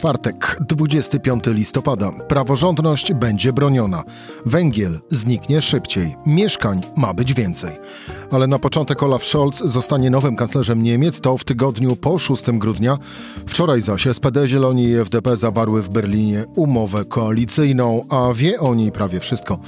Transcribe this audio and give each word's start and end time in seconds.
Czwartek, 0.00 0.56
25 0.60 1.44
listopada. 1.46 2.12
Praworządność 2.28 3.12
będzie 3.12 3.52
broniona. 3.52 4.04
Węgiel 4.46 5.00
zniknie 5.10 5.62
szybciej. 5.62 6.16
Mieszkań 6.26 6.82
ma 6.96 7.14
być 7.14 7.34
więcej. 7.34 7.70
Ale 8.30 8.46
na 8.46 8.58
początek 8.58 9.02
Olaf 9.02 9.24
Scholz 9.24 9.58
zostanie 9.58 10.10
nowym 10.10 10.36
kanclerzem 10.36 10.82
Niemiec, 10.82 11.20
to 11.20 11.38
w 11.38 11.44
tygodniu 11.44 11.96
po 11.96 12.18
6 12.18 12.44
grudnia. 12.50 12.98
Wczoraj 13.46 13.80
zaś 13.80 14.06
SPD, 14.12 14.48
Zieloni 14.48 14.84
i 14.84 14.96
FDP 14.96 15.36
zawarły 15.36 15.82
w 15.82 15.88
Berlinie 15.88 16.44
umowę 16.54 17.04
koalicyjną, 17.04 18.04
a 18.08 18.28
wie 18.34 18.60
o 18.60 18.74
niej 18.74 18.92
prawie 18.92 19.20
wszystko. 19.20 19.58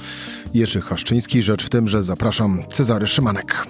Jerzy 0.53 0.81
Haszczyński, 0.81 1.41
rzecz 1.41 1.65
w 1.65 1.69
tym, 1.69 1.87
że 1.87 2.03
zapraszam 2.03 2.63
Cezary 2.71 3.07
Szymanek. 3.07 3.67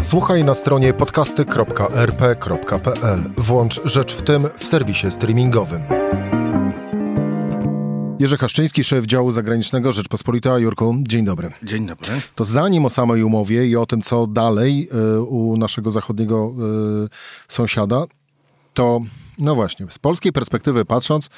Słuchaj 0.00 0.44
na 0.44 0.54
stronie 0.54 0.94
podcasty.rp.pl. 0.94 3.20
Włącz 3.36 3.80
Rzecz 3.84 4.14
w 4.14 4.22
tym 4.22 4.42
w 4.58 4.64
serwisie 4.64 5.10
streamingowym. 5.10 5.82
Jerzy 8.18 8.36
Haszczyński, 8.36 8.84
szef 8.84 9.06
działu 9.06 9.30
zagranicznego 9.30 9.92
Rzeczpospolita. 9.92 10.58
Jurku, 10.58 10.94
dzień 11.00 11.24
dobry. 11.24 11.50
Dzień 11.62 11.86
dobry. 11.86 12.08
To 12.34 12.44
zanim 12.44 12.86
o 12.86 12.90
samej 12.90 13.22
umowie 13.22 13.66
i 13.66 13.76
o 13.76 13.86
tym, 13.86 14.02
co 14.02 14.26
dalej 14.26 14.88
y, 15.16 15.22
u 15.22 15.56
naszego 15.56 15.90
zachodniego 15.90 16.52
y, 17.04 17.08
sąsiada, 17.48 18.04
to 18.74 19.00
no 19.38 19.54
właśnie, 19.54 19.86
z 19.90 19.98
polskiej 19.98 20.32
perspektywy 20.32 20.84
patrząc, 20.84 21.30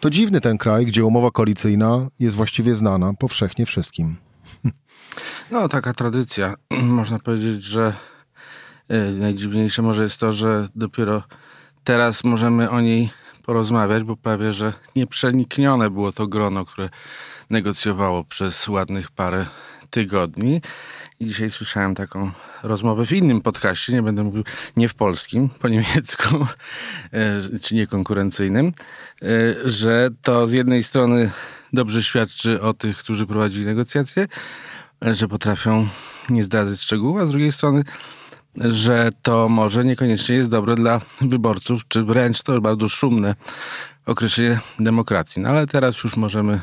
to 0.00 0.10
dziwny 0.10 0.40
ten 0.40 0.58
kraj, 0.58 0.86
gdzie 0.86 1.04
umowa 1.04 1.30
koalicyjna 1.30 2.08
jest 2.18 2.36
właściwie 2.36 2.74
znana 2.74 3.12
powszechnie 3.18 3.66
wszystkim. 3.66 4.16
No, 5.50 5.68
taka 5.68 5.92
tradycja. 5.92 6.54
Można 7.00 7.18
powiedzieć, 7.18 7.64
że 7.64 7.94
e, 8.88 8.98
najdziwniejsze 8.98 9.82
może 9.82 10.02
jest 10.02 10.20
to, 10.20 10.32
że 10.32 10.68
dopiero 10.74 11.22
teraz 11.84 12.24
możemy 12.24 12.70
o 12.70 12.80
niej 12.80 13.10
porozmawiać, 13.42 14.02
bo 14.02 14.16
prawie, 14.16 14.52
że 14.52 14.72
nieprzeniknione 14.96 15.90
było 15.90 16.12
to 16.12 16.26
grono, 16.26 16.64
które 16.64 16.88
negocjowało 17.50 18.24
przez 18.24 18.68
ładnych 18.68 19.10
parę 19.10 19.46
tygodni. 19.90 20.62
I 21.20 21.26
dzisiaj 21.26 21.50
słyszałem 21.50 21.94
taką 21.94 22.30
rozmowę 22.62 23.06
w 23.06 23.12
innym 23.12 23.40
podcaście, 23.40 23.92
nie 23.92 24.02
będę 24.02 24.24
mówił 24.24 24.44
nie 24.76 24.88
w 24.88 24.94
polskim, 24.94 25.48
po 25.48 25.68
niemiecku, 25.68 26.36
e, 27.12 27.58
czy 27.62 27.74
niekonkurencyjnym, 27.74 28.66
e, 28.66 29.26
że 29.64 30.10
to 30.22 30.48
z 30.48 30.52
jednej 30.52 30.82
strony 30.82 31.30
dobrze 31.72 32.02
świadczy 32.02 32.60
o 32.60 32.74
tych, 32.74 32.98
którzy 32.98 33.26
prowadzili 33.26 33.66
negocjacje, 33.66 34.26
że 35.02 35.28
potrafią 35.28 35.88
nie 36.28 36.42
zdradzać 36.42 36.80
szczegółów, 36.80 37.20
a 37.20 37.26
z 37.26 37.28
drugiej 37.28 37.52
strony, 37.52 37.82
że 38.56 39.10
to 39.22 39.48
może 39.48 39.84
niekoniecznie 39.84 40.36
jest 40.36 40.50
dobre 40.50 40.74
dla 40.74 41.00
wyborców, 41.20 41.88
czy 41.88 42.04
wręcz 42.04 42.42
to 42.42 42.60
bardzo 42.60 42.88
szumne 42.88 43.34
określenie 44.06 44.60
demokracji. 44.80 45.42
No 45.42 45.48
ale 45.48 45.66
teraz 45.66 46.04
już 46.04 46.16
możemy 46.16 46.60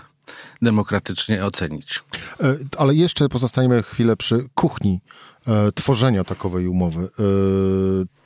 demokratycznie 0.61 1.45
ocenić. 1.45 2.03
E, 2.39 2.57
ale 2.77 2.95
jeszcze 2.95 3.29
pozostaniemy 3.29 3.83
chwilę 3.83 4.15
przy 4.15 4.45
kuchni 4.55 5.01
e, 5.47 5.71
tworzenia 5.71 6.23
takowej 6.23 6.67
umowy. 6.67 7.03
E, 7.03 7.23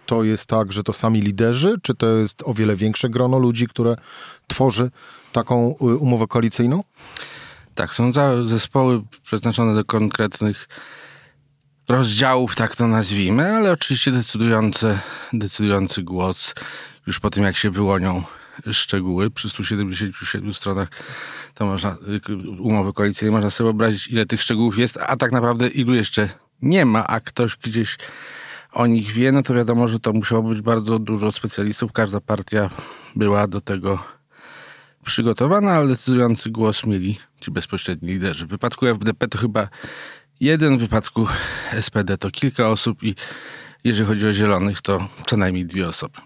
to 0.05 0.23
jest 0.23 0.45
tak, 0.45 0.71
że 0.71 0.83
to 0.83 0.93
sami 0.93 1.21
liderzy, 1.21 1.75
czy 1.81 1.95
to 1.95 2.09
jest 2.09 2.43
o 2.45 2.53
wiele 2.53 2.75
większe 2.75 3.09
grono 3.09 3.39
ludzi, 3.39 3.67
które 3.67 3.95
tworzy 4.47 4.91
taką 5.31 5.75
e, 5.81 5.83
umowę 5.83 6.27
koalicyjną? 6.27 6.83
Tak, 7.77 7.95
są 7.95 8.11
zespoły 8.43 9.01
przeznaczone 9.23 9.75
do 9.75 9.85
konkretnych 9.85 10.67
rozdziałów, 11.89 12.55
tak 12.55 12.75
to 12.75 12.87
nazwijmy, 12.87 13.55
ale 13.55 13.71
oczywiście 13.71 14.11
decydujące, 14.11 14.99
decydujący 15.33 16.03
głos 16.03 16.53
już 17.07 17.19
po 17.19 17.29
tym, 17.29 17.43
jak 17.43 17.57
się 17.57 17.69
wyłonią 17.69 18.23
szczegóły. 18.71 19.31
Przy 19.31 19.49
177 19.49 20.53
stronach 20.53 20.87
to 21.53 21.65
można, 21.65 21.97
umowy 22.59 22.93
koalicyjnej 22.93 23.31
można 23.31 23.49
sobie 23.49 23.65
wyobrazić, 23.65 24.07
ile 24.07 24.25
tych 24.25 24.41
szczegółów 24.41 24.77
jest, 24.77 24.97
a 25.07 25.15
tak 25.15 25.31
naprawdę 25.31 25.67
ilu 25.67 25.93
jeszcze 25.93 26.29
nie 26.61 26.85
ma, 26.85 27.07
a 27.07 27.19
ktoś 27.19 27.55
gdzieś 27.55 27.97
o 28.71 28.87
nich 28.87 29.11
wie, 29.11 29.31
no 29.31 29.43
to 29.43 29.53
wiadomo, 29.53 29.87
że 29.87 29.99
to 29.99 30.13
musiało 30.13 30.43
być 30.43 30.61
bardzo 30.61 30.99
dużo 30.99 31.31
specjalistów. 31.31 31.91
Każda 31.91 32.21
partia 32.21 32.69
była 33.15 33.47
do 33.47 33.61
tego 33.61 34.17
przygotowana, 35.07 35.71
ale 35.71 35.87
decydujący 35.87 36.49
głos 36.49 36.85
mieli 36.85 37.19
ci 37.41 37.51
bezpośredni 37.51 38.09
liderzy. 38.09 38.45
W 38.45 38.49
wypadku 38.49 38.85
FDP 38.87 39.27
to 39.27 39.37
chyba 39.37 39.69
jeden, 40.39 40.77
w 40.77 40.79
wypadku 40.79 41.27
SPD 41.81 42.17
to 42.17 42.31
kilka 42.31 42.69
osób 42.69 43.03
i 43.03 43.15
jeżeli 43.83 44.07
chodzi 44.07 44.27
o 44.27 44.33
zielonych, 44.33 44.81
to 44.81 45.07
co 45.27 45.37
najmniej 45.37 45.65
dwie 45.65 45.87
osoby. 45.87 46.17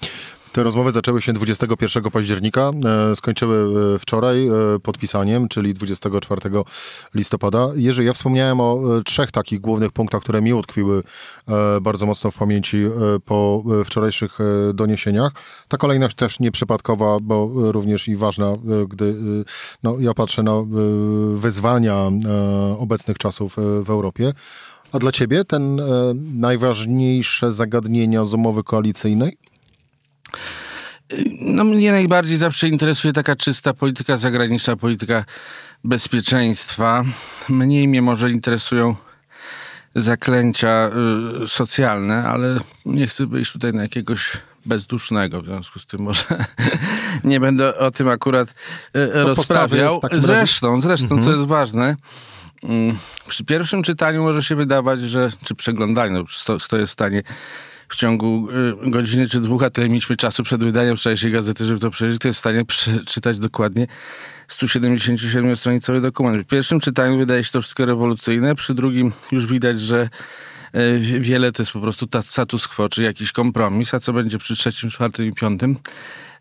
Te 0.51 0.63
rozmowy 0.63 0.91
zaczęły 0.91 1.21
się 1.21 1.33
21 1.33 2.03
października, 2.03 2.71
e, 3.11 3.15
skończyły 3.15 3.57
e, 3.95 3.99
wczoraj 3.99 4.47
e, 4.47 4.51
podpisaniem, 4.83 5.47
czyli 5.47 5.73
24 5.73 6.41
listopada. 7.15 7.69
Jerzy, 7.75 8.03
ja 8.03 8.13
wspomniałem 8.13 8.59
o 8.59 8.81
trzech 9.05 9.31
takich 9.31 9.61
głównych 9.61 9.91
punktach, 9.91 10.21
które 10.21 10.41
mi 10.41 10.53
utkwiły 10.53 11.03
bardzo 11.81 12.05
mocno 12.05 12.31
w 12.31 12.37
pamięci 12.37 12.77
po 13.25 13.63
wczorajszych 13.85 14.37
doniesieniach. 14.73 15.31
Ta 15.67 15.77
kolejność 15.77 16.15
też 16.15 16.39
nieprzypadkowa, 16.39 17.19
bo 17.21 17.49
również 17.53 18.07
i 18.07 18.15
ważna, 18.15 18.53
gdy 18.87 19.15
no, 19.83 19.95
ja 19.99 20.13
patrzę 20.13 20.43
na 20.43 20.51
wyzwania 21.33 22.11
obecnych 22.79 23.17
czasów 23.17 23.55
w 23.83 23.89
Europie. 23.89 24.33
A 24.91 24.99
dla 24.99 25.11
ciebie 25.11 25.45
ten 25.45 25.81
najważniejsze 26.33 27.53
zagadnienia 27.53 28.25
z 28.25 28.33
umowy 28.33 28.63
koalicyjnej? 28.63 29.37
No 31.41 31.63
mnie 31.63 31.91
najbardziej 31.91 32.37
zawsze 32.37 32.67
interesuje 32.67 33.13
taka 33.13 33.35
czysta 33.35 33.73
polityka 33.73 34.17
zagraniczna, 34.17 34.75
polityka 34.75 35.25
bezpieczeństwa. 35.83 37.03
Mniej 37.49 37.87
mnie 37.87 38.01
może 38.01 38.31
interesują 38.31 38.95
zaklęcia 39.95 40.89
y, 41.43 41.47
socjalne, 41.47 42.23
ale 42.23 42.57
nie 42.85 43.07
chcę 43.07 43.25
wyjść 43.25 43.51
tutaj 43.51 43.73
na 43.73 43.81
jakiegoś 43.81 44.37
bezdusznego, 44.65 45.41
w 45.41 45.45
związku 45.45 45.79
z 45.79 45.85
tym 45.85 46.01
może 46.01 46.23
nie 47.23 47.39
będę 47.39 47.77
o 47.77 47.91
tym 47.91 48.07
akurat 48.07 48.49
y, 48.95 49.09
rozprawiał. 49.13 50.01
Zresztą, 50.11 50.81
zresztą, 50.81 51.15
mhm. 51.15 51.23
co 51.23 51.31
jest 51.31 51.45
ważne, 51.45 51.95
mm, 52.63 52.97
przy 53.27 53.45
pierwszym 53.45 53.83
czytaniu 53.83 54.23
może 54.23 54.43
się 54.43 54.55
wydawać, 54.55 55.01
że, 55.01 55.29
czy 55.43 55.55
przeglądaniu, 55.55 56.25
kto 56.63 56.77
jest 56.77 56.89
w 56.89 56.93
stanie 56.93 57.23
w 57.91 57.95
ciągu 57.95 58.47
y, 58.85 58.89
godziny 58.89 59.29
czy 59.29 59.41
dwóch, 59.41 59.63
a 59.63 59.69
tyle 59.69 59.89
mieliśmy 59.89 60.15
czasu 60.15 60.43
przed 60.43 60.63
wydaniem 60.63 60.97
wczorajszej 60.97 61.31
gazety, 61.31 61.65
żeby 61.65 61.79
to 61.79 61.89
przeżyć, 61.89 62.21
to 62.21 62.27
jest 62.27 62.37
w 62.37 62.39
stanie 62.39 62.65
przeczytać 62.65 63.39
dokładnie 63.39 63.87
177-stronicowy 64.49 66.01
dokument. 66.01 66.43
W 66.43 66.47
pierwszym 66.47 66.79
czytaniu 66.79 67.17
wydaje 67.17 67.43
się 67.43 67.51
to 67.51 67.61
wszystko 67.61 67.85
rewolucyjne, 67.85 68.55
przy 68.55 68.73
drugim 68.73 69.11
już 69.31 69.45
widać, 69.45 69.81
że 69.81 70.09
y, 70.75 71.19
wiele 71.19 71.51
to 71.51 71.61
jest 71.61 71.71
po 71.71 71.81
prostu 71.81 72.07
status 72.25 72.67
quo, 72.67 72.89
czy 72.89 73.03
jakiś 73.03 73.31
kompromis, 73.31 73.93
a 73.93 73.99
co 73.99 74.13
będzie 74.13 74.37
przy 74.37 74.55
trzecim, 74.55 74.89
czwartym 74.89 75.25
i 75.25 75.33
piątym, 75.33 75.77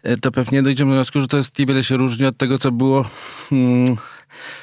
y, 0.06 0.16
to 0.16 0.32
pewnie 0.32 0.62
dojdziemy 0.62 0.90
do 0.90 0.96
wniosku, 0.96 1.20
że 1.20 1.28
to 1.28 1.36
jest 1.36 1.58
niewiele 1.58 1.84
się 1.84 1.96
różni 1.96 2.26
od 2.26 2.36
tego, 2.36 2.58
co 2.58 2.72
było 2.72 3.10
hmm, 3.48 3.96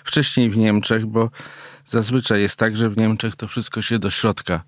wcześniej 0.04 0.50
w 0.50 0.58
Niemczech, 0.58 1.06
bo 1.06 1.30
zazwyczaj 1.86 2.42
jest 2.42 2.56
tak, 2.56 2.78
że 2.78 2.90
w 2.90 2.98
Niemczech 2.98 3.36
to 3.36 3.48
wszystko 3.48 3.82
się 3.82 4.00
do 4.00 4.10
środka 4.10 4.64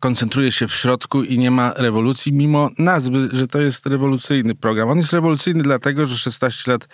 koncentruje 0.00 0.52
się 0.52 0.68
w 0.68 0.74
środku 0.74 1.22
i 1.22 1.38
nie 1.38 1.50
ma 1.50 1.72
rewolucji, 1.76 2.32
mimo 2.32 2.70
nazwy, 2.78 3.28
że 3.32 3.46
to 3.46 3.60
jest 3.60 3.86
rewolucyjny 3.86 4.54
program. 4.54 4.88
On 4.88 4.98
jest 4.98 5.12
rewolucyjny 5.12 5.62
dlatego, 5.62 6.06
że 6.06 6.18
16 6.18 6.70
lat 6.70 6.88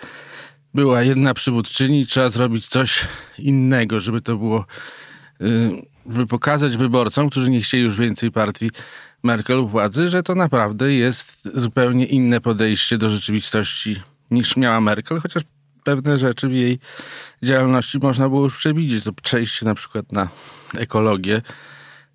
była 0.73 1.03
jedna 1.03 1.33
przywódczyni 1.33 2.05
trzeba 2.05 2.29
zrobić 2.29 2.67
coś 2.67 3.07
innego, 3.37 3.99
żeby 3.99 4.21
to 4.21 4.37
było, 4.37 4.65
y, 5.41 5.71
żeby 6.09 6.27
pokazać 6.27 6.77
wyborcom, 6.77 7.29
którzy 7.29 7.49
nie 7.49 7.61
chcieli 7.61 7.83
już 7.83 7.97
więcej 7.97 8.31
partii 8.31 8.71
Merkel 9.23 9.65
władzy, 9.65 10.09
że 10.09 10.23
to 10.23 10.35
naprawdę 10.35 10.93
jest 10.93 11.59
zupełnie 11.59 12.05
inne 12.05 12.41
podejście 12.41 12.97
do 12.97 13.09
rzeczywistości 13.09 14.01
niż 14.31 14.57
miała 14.57 14.81
Merkel, 14.81 15.19
chociaż 15.19 15.43
pewne 15.83 16.17
rzeczy 16.17 16.47
w 16.47 16.53
jej 16.53 16.79
działalności 17.43 17.97
można 18.01 18.29
było 18.29 18.43
już 18.43 18.57
przewidzieć. 18.57 19.03
To 19.03 19.13
przejście 19.13 19.65
na 19.65 19.75
przykład 19.75 20.11
na 20.11 20.27
ekologię, 20.77 21.41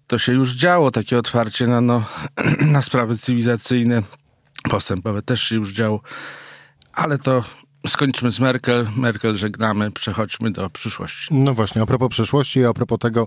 to 0.07 0.19
się 0.19 0.33
już 0.33 0.55
działo, 0.55 0.91
takie 0.91 1.19
otwarcie 1.19 1.67
na, 1.67 1.81
no, 1.81 2.05
na 2.61 2.83
sprawy 2.83 3.19
cywilizacyjne, 3.19 4.03
postępowe 4.71 5.23
też 5.23 5.43
się 5.43 5.57
już 5.57 5.73
działo, 5.73 6.01
ale 6.93 7.19
to 7.19 7.43
skończmy 7.87 8.33
z 8.33 8.41
Merkel. 8.41 8.89
Merkel 8.97 9.37
żegnamy, 9.37 9.91
przechodźmy 9.91 10.51
do 10.51 10.71
przyszłości. 10.71 11.35
No 11.35 11.55
właśnie, 11.55 11.83
a 11.83 11.87
propos 11.87 12.09
przyszłości, 12.11 12.65
a 12.65 12.73
propos 12.73 12.99
tego, 12.99 13.27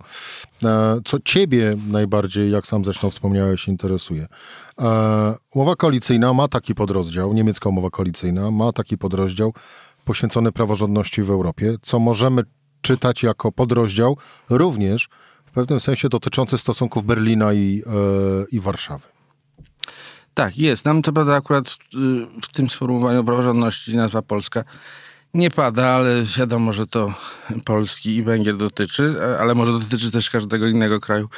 e, 0.63 0.99
co 1.05 1.19
ciebie 1.19 1.77
najbardziej, 1.87 2.51
jak 2.51 2.67
sam 2.67 2.85
zresztą 2.85 3.09
wspomniałeś, 3.09 3.67
interesuje. 3.67 4.27
E, 4.81 5.35
umowa 5.53 5.75
koalicyjna 5.75 6.33
ma 6.33 6.47
taki 6.47 6.75
podrozdział, 6.75 7.33
niemiecka 7.33 7.69
umowa 7.69 7.89
koalicyjna 7.89 8.51
ma 8.51 8.71
taki 8.71 8.97
podrozdział 8.97 9.53
poświęcony 10.05 10.51
praworządności 10.51 11.23
w 11.23 11.29
Europie, 11.29 11.75
co 11.81 11.99
możemy 11.99 12.43
czytać 12.81 13.23
jako 13.23 13.51
podrozdział, 13.51 14.17
również 14.49 15.09
pewnym 15.55 15.79
sensie 15.79 16.09
dotyczący 16.09 16.57
stosunków 16.57 17.05
Berlina 17.05 17.53
i, 17.53 17.83
i 18.51 18.59
Warszawy. 18.59 19.07
Tak, 20.33 20.57
jest. 20.57 20.85
Nam 20.85 21.01
to 21.01 21.13
prawda 21.13 21.35
akurat 21.35 21.77
w 22.43 22.47
tym 22.51 22.69
sformułowaniu 22.69 23.23
praworządności 23.23 23.95
nazwa 23.95 24.21
Polska 24.21 24.63
nie 25.35 25.51
pada, 25.51 25.87
ale 25.87 26.23
wiadomo, 26.37 26.73
że 26.73 26.87
to 26.87 27.13
Polski 27.65 28.15
i 28.15 28.23
Węgier 28.23 28.57
dotyczy, 28.57 29.15
ale 29.39 29.55
może 29.55 29.71
dotyczy 29.71 30.11
też 30.11 30.29
każdego 30.29 30.67
innego 30.67 30.99
kraju 30.99 31.29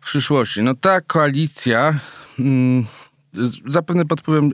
w 0.00 0.06
przyszłości. 0.06 0.62
No 0.62 0.74
ta 0.74 1.00
koalicja, 1.00 2.00
mm, 2.38 2.86
zapewne 3.68 4.04
pod 4.04 4.20
wpływem 4.20 4.52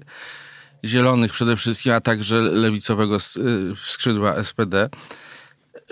zielonych 0.85 1.33
przede 1.33 1.57
wszystkim, 1.57 1.93
a 1.93 2.01
także 2.01 2.41
lewicowego 2.41 3.17
y, 3.17 3.21
skrzydła 3.87 4.35
SPD, 4.35 4.89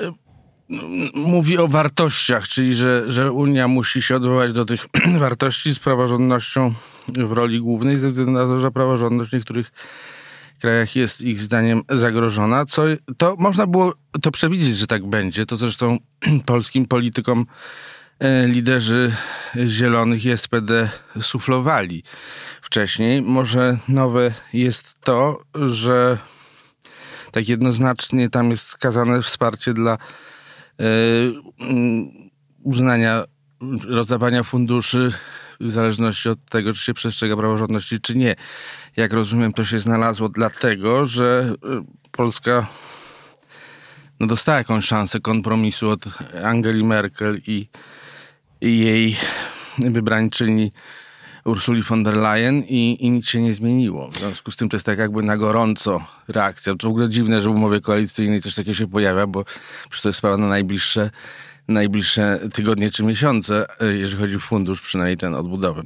y, 0.00 0.12
mówi 1.14 1.58
o 1.58 1.68
wartościach, 1.68 2.48
czyli 2.48 2.74
że, 2.74 3.10
że 3.10 3.32
Unia 3.32 3.68
musi 3.68 4.02
się 4.02 4.16
odwołać 4.16 4.52
do 4.52 4.64
tych 4.64 4.86
wartości 5.18 5.74
z 5.74 5.78
praworządnością 5.78 6.74
w 7.08 7.32
roli 7.32 7.60
głównej, 7.60 7.98
ze 7.98 8.08
względu 8.08 8.32
na 8.32 8.46
to, 8.46 8.58
że 8.58 8.70
praworządność 8.70 9.30
w 9.30 9.34
niektórych 9.34 9.72
krajach 10.62 10.96
jest 10.96 11.20
ich 11.20 11.40
zdaniem 11.40 11.82
zagrożona. 11.88 12.66
Co, 12.66 12.82
to 13.16 13.36
można 13.38 13.66
było 13.66 13.94
to 14.22 14.30
przewidzieć, 14.30 14.76
że 14.76 14.86
tak 14.86 15.06
będzie. 15.06 15.46
To 15.46 15.56
zresztą 15.56 15.98
polskim 16.46 16.86
politykom 16.86 17.46
e, 18.18 18.48
liderzy 18.48 19.12
Zielonych 19.66 20.24
i 20.24 20.36
SPD 20.36 20.90
suflowali 21.20 22.02
wcześniej. 22.62 23.22
Może 23.22 23.78
nowe 23.88 24.34
jest 24.52 25.00
to, 25.00 25.40
że 25.54 26.18
tak 27.32 27.48
jednoznacznie 27.48 28.30
tam 28.30 28.50
jest 28.50 28.64
wskazane 28.64 29.22
wsparcie 29.22 29.74
dla 29.74 29.98
uznania 32.62 33.24
rozdawania 33.88 34.42
funduszy 34.42 35.12
w 35.60 35.70
zależności 35.70 36.28
od 36.28 36.44
tego, 36.50 36.72
czy 36.72 36.84
się 36.84 36.94
przestrzega 36.94 37.36
praworządności, 37.36 38.00
czy 38.00 38.14
nie. 38.14 38.34
Jak 38.96 39.12
rozumiem, 39.12 39.52
to 39.52 39.64
się 39.64 39.78
znalazło 39.78 40.28
dlatego, 40.28 41.06
że 41.06 41.54
y, 41.54 42.10
Polska 42.10 42.66
no, 44.20 44.26
dostała 44.26 44.58
jakąś 44.58 44.84
szansę 44.84 45.20
kompromisu 45.20 45.90
od 45.90 46.04
Angeli 46.44 46.84
Merkel 46.84 47.40
i, 47.46 47.68
i 48.60 48.78
jej 48.78 49.16
wybrańczyni 49.78 50.72
Ursuli 51.44 51.82
von 51.82 52.02
der 52.02 52.16
Leyen 52.16 52.58
i, 52.58 52.96
i 53.00 53.10
nic 53.10 53.28
się 53.28 53.42
nie 53.42 53.54
zmieniło. 53.54 54.10
W 54.10 54.18
związku 54.18 54.50
z 54.50 54.56
tym 54.56 54.68
to 54.68 54.76
jest 54.76 54.86
tak 54.86 54.98
jakby 54.98 55.22
na 55.22 55.36
gorąco 55.36 56.04
reakcja. 56.28 56.74
To 56.74 56.86
w 56.86 56.90
ogóle 56.90 57.08
dziwne, 57.08 57.40
że 57.40 57.48
w 57.48 57.52
umowie 57.52 57.80
koalicyjnej 57.80 58.42
coś 58.42 58.54
takiego 58.54 58.74
się 58.74 58.86
pojawia, 58.86 59.26
bo 59.26 59.44
przecież 59.90 60.02
to 60.02 60.08
jest 60.08 60.18
sprawa 60.18 60.36
na 60.36 60.46
najbliższe 60.46 61.10
najbliższe 61.68 62.40
tygodnie 62.52 62.90
czy 62.90 63.04
miesiące, 63.04 63.66
e, 63.80 63.92
jeżeli 63.92 64.22
chodzi 64.22 64.36
o 64.36 64.40
fundusz, 64.40 64.82
przynajmniej 64.82 65.16
ten 65.16 65.34
odbudowy. 65.34 65.82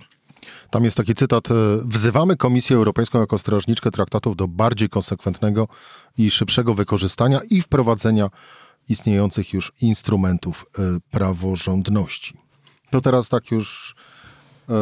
Tam 0.71 0.85
jest 0.85 0.97
taki 0.97 1.15
cytat: 1.15 1.51
e, 1.51 1.55
Wzywamy 1.85 2.37
Komisję 2.37 2.77
Europejską 2.77 3.21
jako 3.21 3.39
strażniczkę 3.39 3.91
traktatów 3.91 4.37
do 4.37 4.49
bardziej 4.49 4.89
konsekwentnego 4.89 5.69
i 6.19 6.31
szybszego 6.31 6.75
wykorzystania 6.75 7.41
i 7.51 7.63
wprowadzenia 7.63 8.29
istniejących 8.89 9.53
już 9.53 9.73
instrumentów 9.81 10.67
e, 10.79 10.83
praworządności. 11.11 12.39
To 12.91 13.01
teraz 13.01 13.29
tak 13.29 13.51
już 13.51 13.95
e, 14.69 14.73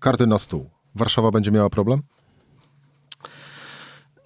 karty 0.00 0.26
na 0.26 0.38
stół. 0.38 0.70
Warszawa 0.94 1.30
będzie 1.30 1.50
miała 1.50 1.70
problem? 1.70 2.02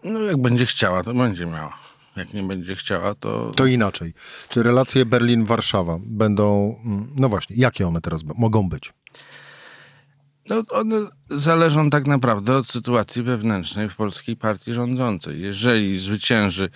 No, 0.05 0.21
jak 0.21 0.43
będzie 0.43 0.67
chciała, 0.67 1.05
to 1.05 1.15
będzie 1.15 1.47
miała. 1.47 1.79
Jak 2.17 2.35
nie 2.35 2.43
będzie 2.43 2.77
chciała, 2.77 3.15
to. 3.15 3.51
To 3.57 3.67
inaczej. 3.67 4.15
Czy 4.49 4.63
relacje 4.63 5.07
Berlin-Warszawa 5.07 5.99
będą. 6.07 6.77
Mm, 6.85 7.09
no 7.17 7.29
właśnie, 7.29 7.57
jakie 7.57 7.87
one 7.89 8.01
teraz 8.01 8.21
mogą 8.39 8.69
być? 8.69 8.93
No, 10.49 10.63
one 10.71 10.97
zależą 11.31 11.91
tak 11.91 12.07
naprawdę 12.07 12.57
od 12.57 12.67
sytuacji 12.67 13.23
wewnętrznej 13.23 13.89
w 13.89 13.97
polskiej 13.97 14.37
partii 14.37 14.75
rządzącej. 14.75 15.41
Jeżeli 15.41 15.99
zwycięży 15.99 16.71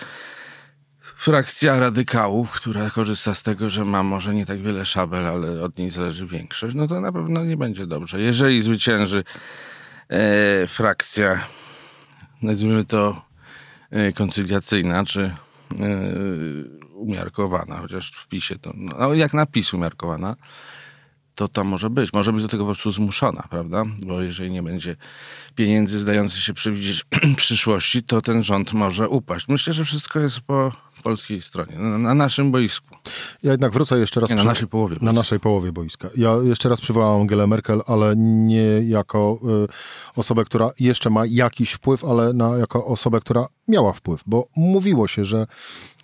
frakcja 1.18 1.78
radykałów, 1.78 2.50
która 2.50 2.90
korzysta 2.90 3.34
z 3.34 3.42
tego, 3.42 3.70
że 3.70 3.84
ma 3.84 4.02
może 4.02 4.34
nie 4.34 4.46
tak 4.46 4.62
wiele 4.62 4.84
szabel, 4.84 5.26
ale 5.26 5.62
od 5.62 5.78
niej 5.78 5.90
zależy 5.90 6.26
większość, 6.26 6.74
no 6.74 6.88
to 6.88 7.00
na 7.00 7.12
pewno 7.12 7.44
nie 7.44 7.56
będzie 7.56 7.86
dobrze. 7.86 8.20
Jeżeli 8.20 8.62
zwycięży 8.62 9.24
e, 10.08 10.66
frakcja, 10.66 11.40
nazwijmy 12.42 12.84
to 12.84 13.28
E, 13.90 14.12
koncyliacyjna 14.12 15.04
czy 15.04 15.22
e, 15.22 15.34
umiarkowana, 16.94 17.78
chociaż 17.78 18.10
w 18.10 18.28
PiSie 18.28 18.58
to, 18.58 18.72
no 18.74 19.14
jak 19.14 19.34
napis 19.34 19.74
umiarkowana, 19.74 20.36
to 21.34 21.48
to 21.48 21.64
może 21.64 21.90
być. 21.90 22.12
Może 22.12 22.32
być 22.32 22.42
do 22.42 22.48
tego 22.48 22.64
po 22.64 22.66
prostu 22.66 22.90
zmuszona, 22.90 23.44
prawda? 23.50 23.84
Bo 24.06 24.22
jeżeli 24.22 24.50
nie 24.50 24.62
będzie 24.62 24.96
pieniędzy 25.54 25.98
zdających 25.98 26.42
się 26.42 26.54
przewidzieć 26.54 27.04
przyszłości, 27.36 28.02
to 28.02 28.22
ten 28.22 28.42
rząd 28.42 28.72
może 28.72 29.08
upaść. 29.08 29.48
Myślę, 29.48 29.72
że 29.72 29.84
wszystko 29.84 30.20
jest 30.20 30.40
po 30.40 30.72
polskiej 31.02 31.40
stronie, 31.40 31.76
na, 31.78 31.98
na 31.98 32.14
naszym 32.14 32.50
boisku. 32.50 32.86
Ja 33.42 33.50
jednak 33.50 33.72
wrócę 33.72 33.98
jeszcze 33.98 34.20
raz. 34.20 34.30
Nie, 34.30 34.36
na 34.36 34.42
przy... 34.42 34.48
naszej 34.48 34.68
połowie. 34.68 34.96
Na 35.00 35.12
naszej 35.12 35.40
połowie 35.40 35.72
boiska. 35.72 36.08
Ja 36.16 36.36
jeszcze 36.44 36.68
raz 36.68 36.80
przywołałem 36.80 37.20
Angelę 37.20 37.46
Merkel, 37.46 37.82
ale 37.86 38.14
nie 38.16 38.80
jako 38.82 39.40
y, 39.64 40.16
osobę, 40.16 40.44
która 40.44 40.70
jeszcze 40.80 41.10
ma 41.10 41.26
jakiś 41.26 41.72
wpływ, 41.72 42.04
ale 42.04 42.32
na, 42.32 42.56
jako 42.56 42.86
osobę, 42.86 43.20
która 43.20 43.46
miała 43.68 43.92
wpływ, 43.92 44.22
bo 44.26 44.48
mówiło 44.56 45.08
się, 45.08 45.24
że 45.24 45.46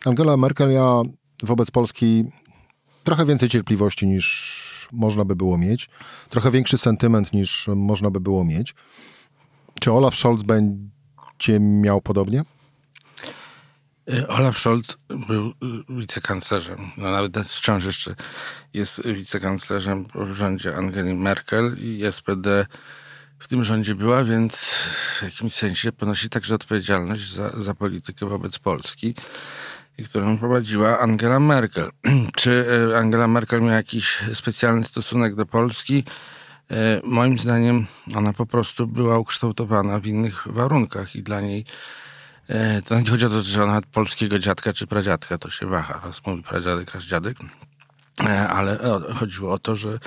Angela 0.04 0.36
Merkel 0.36 0.70
miała 0.70 1.02
wobec 1.42 1.70
Polski 1.70 2.24
trochę 3.04 3.26
więcej 3.26 3.48
cierpliwości 3.48 4.06
niż 4.06 4.88
można 4.92 5.24
by 5.24 5.36
było 5.36 5.58
mieć, 5.58 5.88
trochę 6.30 6.50
większy 6.50 6.78
sentyment 6.78 7.32
niż 7.32 7.68
można 7.76 8.10
by 8.10 8.20
było 8.20 8.44
mieć. 8.44 8.74
Czy 9.80 9.92
Olaf 9.92 10.16
Scholz 10.16 10.42
będzie 10.42 11.60
miał 11.60 12.00
podobnie? 12.00 12.42
E, 14.12 14.28
Olaf 14.28 14.58
Scholz 14.58 14.96
był 15.08 15.46
e, 15.46 15.52
wicekanclerzem, 15.88 16.90
no 16.96 17.10
nawet 17.10 17.38
wciąż 17.38 17.84
jeszcze 17.84 18.14
jest 18.74 19.02
wicekanclerzem 19.06 20.04
w 20.14 20.34
rządzie 20.34 20.76
Angeli 20.76 21.14
Merkel 21.14 21.76
i 21.78 22.02
SPD 22.12 22.66
w 23.38 23.48
tym 23.48 23.64
rządzie 23.64 23.94
była, 23.94 24.24
więc 24.24 24.56
w 25.18 25.22
jakimś 25.22 25.54
sensie 25.54 25.92
ponosi 25.92 26.28
także 26.28 26.54
odpowiedzialność 26.54 27.32
za, 27.32 27.62
za 27.62 27.74
politykę 27.74 28.26
wobec 28.26 28.58
Polski, 28.58 29.14
którą 30.04 30.38
prowadziła 30.38 30.98
Angela 30.98 31.40
Merkel. 31.40 31.90
Czy 32.36 32.66
e, 32.92 32.98
Angela 32.98 33.28
Merkel 33.28 33.62
miała 33.62 33.74
jakiś 33.74 34.18
specjalny 34.34 34.84
stosunek 34.84 35.34
do 35.34 35.46
Polski? 35.46 36.04
Moim 37.04 37.38
zdaniem 37.38 37.86
ona 38.14 38.32
po 38.32 38.46
prostu 38.46 38.86
była 38.86 39.18
ukształtowana 39.18 39.98
w 39.98 40.06
innych 40.06 40.42
warunkach 40.46 41.16
i 41.16 41.22
dla 41.22 41.40
niej 41.40 41.64
to 42.86 43.00
nie 43.00 43.10
chodzi 43.10 43.26
o 43.26 43.28
to, 43.28 43.42
że 43.42 43.64
ona 43.64 43.80
polskiego 43.92 44.38
dziadka 44.38 44.72
czy 44.72 44.86
pradziadka, 44.86 45.38
to 45.38 45.50
się 45.50 45.66
waha. 45.66 46.00
Raz 46.04 46.26
mówi 46.26 46.42
pradziadek, 46.42 46.94
raz 46.94 47.04
dziadek. 47.04 47.36
E, 48.20 48.48
ale 48.48 48.78
chodziło 49.14 49.52
o 49.52 49.58
to, 49.58 49.76
że 49.76 49.98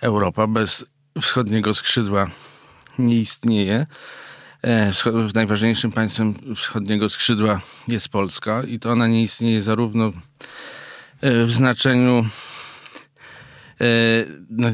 Europa 0.00 0.46
bez 0.46 0.84
wschodniego 1.20 1.74
skrzydła 1.74 2.26
nie 2.98 3.16
istnieje. 3.16 3.86
E, 4.64 4.92
najważniejszym 5.34 5.92
państwem 5.92 6.34
wschodniego 6.56 7.08
skrzydła 7.08 7.60
jest 7.88 8.08
Polska 8.08 8.62
i 8.62 8.78
to 8.78 8.90
ona 8.90 9.06
nie 9.06 9.22
istnieje 9.22 9.62
zarówno 9.62 10.12
w 11.22 11.52
znaczeniu 11.52 12.26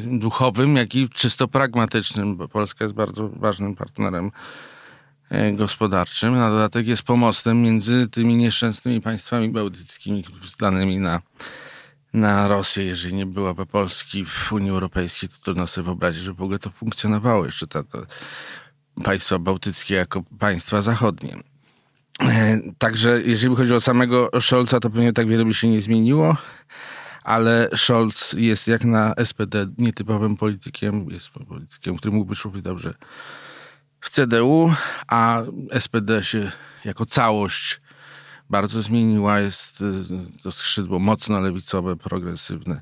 duchowym, 0.05 0.77
jak 0.77 0.95
i 0.95 1.09
czysto 1.09 1.49
pragmatycznym, 1.49 2.37
bo 2.37 2.49
Polska 2.49 2.85
jest 2.85 2.95
bardzo 2.95 3.29
ważnym 3.29 3.77
partnerem 3.77 4.31
E, 4.31 4.31
gospodarczym. 5.53 6.35
Na 6.35 6.51
dodatek 6.51 6.87
jest 6.87 7.03
pomostem 7.03 7.63
między 7.63 8.09
tymi 8.09 8.35
nieszczęsnymi 8.35 9.01
państwami 9.01 9.49
bałtyckimi 9.49 10.25
zdanymi 10.49 11.01
na, 11.01 11.21
na 12.13 12.49
Rosję. 12.49 12.85
Jeżeli 12.85 13.15
nie 13.15 13.27
byłaby 13.27 13.67
Polski 13.67 14.25
w 14.25 14.53
Unii 14.53 14.71
Europejskiej, 14.71 15.29
to 15.29 15.35
trudno 15.43 15.67
sobie 15.67 15.85
wyobrazić, 15.85 16.23
że 16.23 16.33
w 16.33 16.43
ogóle 16.43 16.59
to 16.59 16.71
funkcjonowało 16.71 17.47
jeszcze 17.47 17.67
te 17.67 17.83
państwa 19.05 19.39
bałtyckie 19.39 19.95
jako 19.95 20.23
państwa 20.39 20.83
zachodnie. 20.83 21.37
E, 22.23 22.59
także 22.79 23.23
jeżeli 23.25 23.57
chodzi 23.57 23.75
o 23.75 23.81
samego 23.81 24.31
Scholza, 24.41 24.81
to 24.81 24.91
pewnie 24.91 25.13
tak 25.13 25.29
wiele 25.29 25.45
by 25.45 25.55
się 25.55 25.69
nie 25.69 25.81
zmieniło, 25.81 26.37
ale 27.23 27.69
Scholz 27.75 28.33
jest 28.33 28.69
jak 28.69 28.85
na 28.85 29.15
SPD 29.25 29.67
nietypowym 29.79 30.37
politykiem, 30.37 31.11
jest 31.11 31.31
politykiem, 31.31 31.97
który 31.97 32.15
mógłby 32.15 32.35
równie 32.45 32.63
dobrze 32.63 32.95
w 34.07 34.11
CDU, 34.11 34.73
a 35.09 35.43
SPD 35.79 36.25
się 36.25 36.53
jako 36.85 37.07
całość 37.07 37.81
bardzo 38.51 38.83
zmieniła. 38.83 39.41
Jest 39.41 39.81
y, 39.81 40.43
to 40.43 40.53
skrzydło 40.53 40.99
mocno 40.99 41.41
lewicowe, 41.41 41.97
progresywne, 41.97 42.81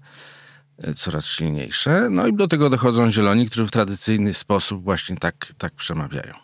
y, 0.88 0.95
coraz 0.95 1.26
silniejsze. 1.26 2.09
No 2.11 2.26
i 2.26 2.35
do 2.35 2.49
tego 2.49 2.71
dochodzą 2.71 3.11
zieloni, 3.11 3.47
którzy 3.47 3.66
w 3.66 3.71
tradycyjny 3.71 4.35
sposób 4.35 4.85
właśnie 4.85 5.16
tak, 5.16 5.52
tak 5.59 5.75
przemawiają. 5.75 6.35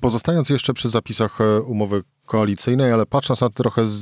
Pozostając 0.00 0.50
jeszcze 0.50 0.74
przy 0.74 0.88
zapisach 0.88 1.40
e, 1.40 1.60
umowy 1.60 2.02
koalicyjnej, 2.26 2.92
ale 2.92 3.06
patrząc 3.06 3.40
na 3.40 3.48
to 3.48 3.54
trochę 3.54 3.88
z, 3.88 3.94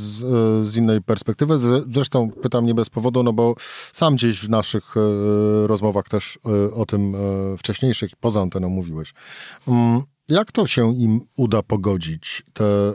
z, 0.67 0.77
innej 0.77 1.03
perspektywy, 1.03 1.59
zresztą 1.93 2.31
pytam 2.31 2.67
nie 2.67 2.75
bez 2.75 2.91
powodu, 2.91 3.23
no 3.23 3.33
bo 3.33 3.55
sam 3.93 4.15
gdzieś 4.15 4.41
w 4.41 4.51
naszych 4.51 4.95
rozmowach 5.63 6.09
też 6.09 6.39
o 6.75 6.87
tym 6.87 7.17
wcześniejszych, 7.59 8.11
poza 8.21 8.41
anteną 8.41 8.69
mówiłeś. 8.69 9.15
Jak 10.29 10.53
to 10.53 10.67
się 10.67 10.95
im 10.95 11.21
uda 11.37 11.63
pogodzić? 11.63 12.43
Te 12.53 12.65
y, 12.65 12.95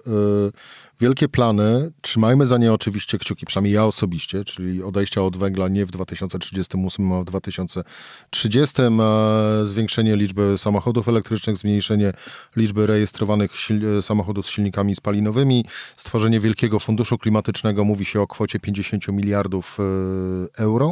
wielkie 0.99 1.27
plany, 1.27 1.91
trzymajmy 2.01 2.47
za 2.47 2.57
nie 2.57 2.73
oczywiście 2.73 3.17
kciuki, 3.17 3.45
przynajmniej 3.45 3.73
ja 3.73 3.85
osobiście, 3.85 4.45
czyli 4.45 4.83
odejścia 4.83 5.21
od 5.23 5.37
węgla 5.37 5.67
nie 5.67 5.85
w 5.85 5.91
2038, 5.91 7.11
a 7.11 7.21
w 7.21 7.25
2030, 7.25 8.81
a 9.01 9.65
zwiększenie 9.65 10.15
liczby 10.15 10.57
samochodów 10.57 11.07
elektrycznych, 11.07 11.57
zmniejszenie 11.57 12.13
liczby 12.55 12.85
rejestrowanych 12.85 13.51
samochodów 14.01 14.47
z 14.47 14.49
silnikami 14.49 14.95
spalinowymi, 14.95 15.65
stworzenie 15.95 16.39
wielkiego 16.39 16.79
funduszu 16.79 17.17
klimatycznego, 17.17 17.85
mówi 17.85 18.05
się 18.05 18.21
o 18.21 18.27
kwocie 18.27 18.59
50 18.59 19.07
miliardów 19.07 19.77
y, 19.79 19.83
euro. 20.57 20.91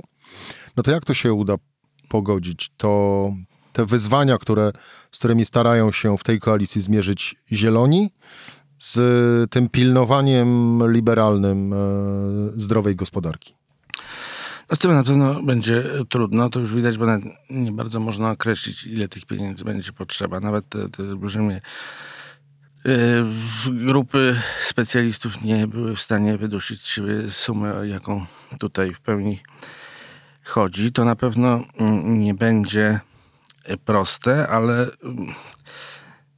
No 0.77 0.83
to 0.83 0.91
jak 0.91 1.05
to 1.05 1.13
się 1.13 1.33
uda 1.33 1.55
pogodzić? 2.09 2.69
To 2.77 3.31
te 3.77 3.85
wyzwania, 3.85 4.37
które, 4.37 4.71
z 5.11 5.17
którymi 5.17 5.45
starają 5.45 5.91
się 5.91 6.17
w 6.17 6.23
tej 6.23 6.39
koalicji 6.39 6.81
zmierzyć 6.81 7.35
zieloni, 7.51 8.13
z 8.79 9.51
tym 9.51 9.69
pilnowaniem 9.69 10.81
liberalnym 10.91 11.73
e, 11.73 11.77
zdrowej 12.55 12.95
gospodarki? 12.95 13.53
No 14.69 14.75
z 14.75 14.79
tym 14.79 14.91
na 14.91 15.03
pewno 15.03 15.43
będzie 15.43 15.83
trudno, 16.09 16.49
to 16.49 16.59
już 16.59 16.73
widać, 16.73 16.97
bo 16.97 17.05
nie 17.49 17.71
bardzo 17.71 17.99
można 17.99 18.31
określić, 18.31 18.87
ile 18.87 19.07
tych 19.07 19.25
pieniędzy 19.25 19.63
będzie 19.63 19.93
potrzeba. 19.93 20.39
Nawet 20.39 20.69
te, 20.69 20.89
te 20.89 21.03
olbrzymie 21.03 21.61
grupy 23.67 24.41
specjalistów 24.61 25.41
nie 25.41 25.67
były 25.67 25.95
w 25.95 26.01
stanie 26.01 26.37
wydusić 26.37 26.87
siebie 26.87 27.29
sumy, 27.29 27.87
jaką 27.87 28.25
tutaj 28.59 28.93
w 28.93 28.99
pełni 28.99 29.39
chodzi. 30.43 30.91
To 30.91 31.05
na 31.05 31.15
pewno 31.15 31.63
mm, 31.79 32.19
nie 32.19 32.33
będzie 32.33 32.99
proste, 33.85 34.47
ale 34.47 34.87
mm, 35.03 35.33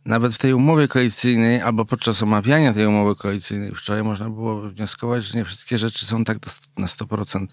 nawet 0.05 0.33
w 0.33 0.38
tej 0.38 0.53
umowie 0.53 0.88
koalicyjnej, 0.88 1.62
albo 1.62 1.86
podczas 1.86 2.24
omawiania 2.24 2.74
tej 2.74 2.86
umowy 2.86 3.15
koalicyjnej 3.15 3.71
wczoraj 3.75 4.03
można 4.03 4.29
było 4.29 4.62
wnioskować, 4.62 5.24
że 5.24 5.38
nie 5.38 5.45
wszystkie 5.45 5.77
rzeczy 5.77 6.05
są 6.05 6.24
tak 6.24 6.38
na 6.77 6.88
100% 6.88 7.48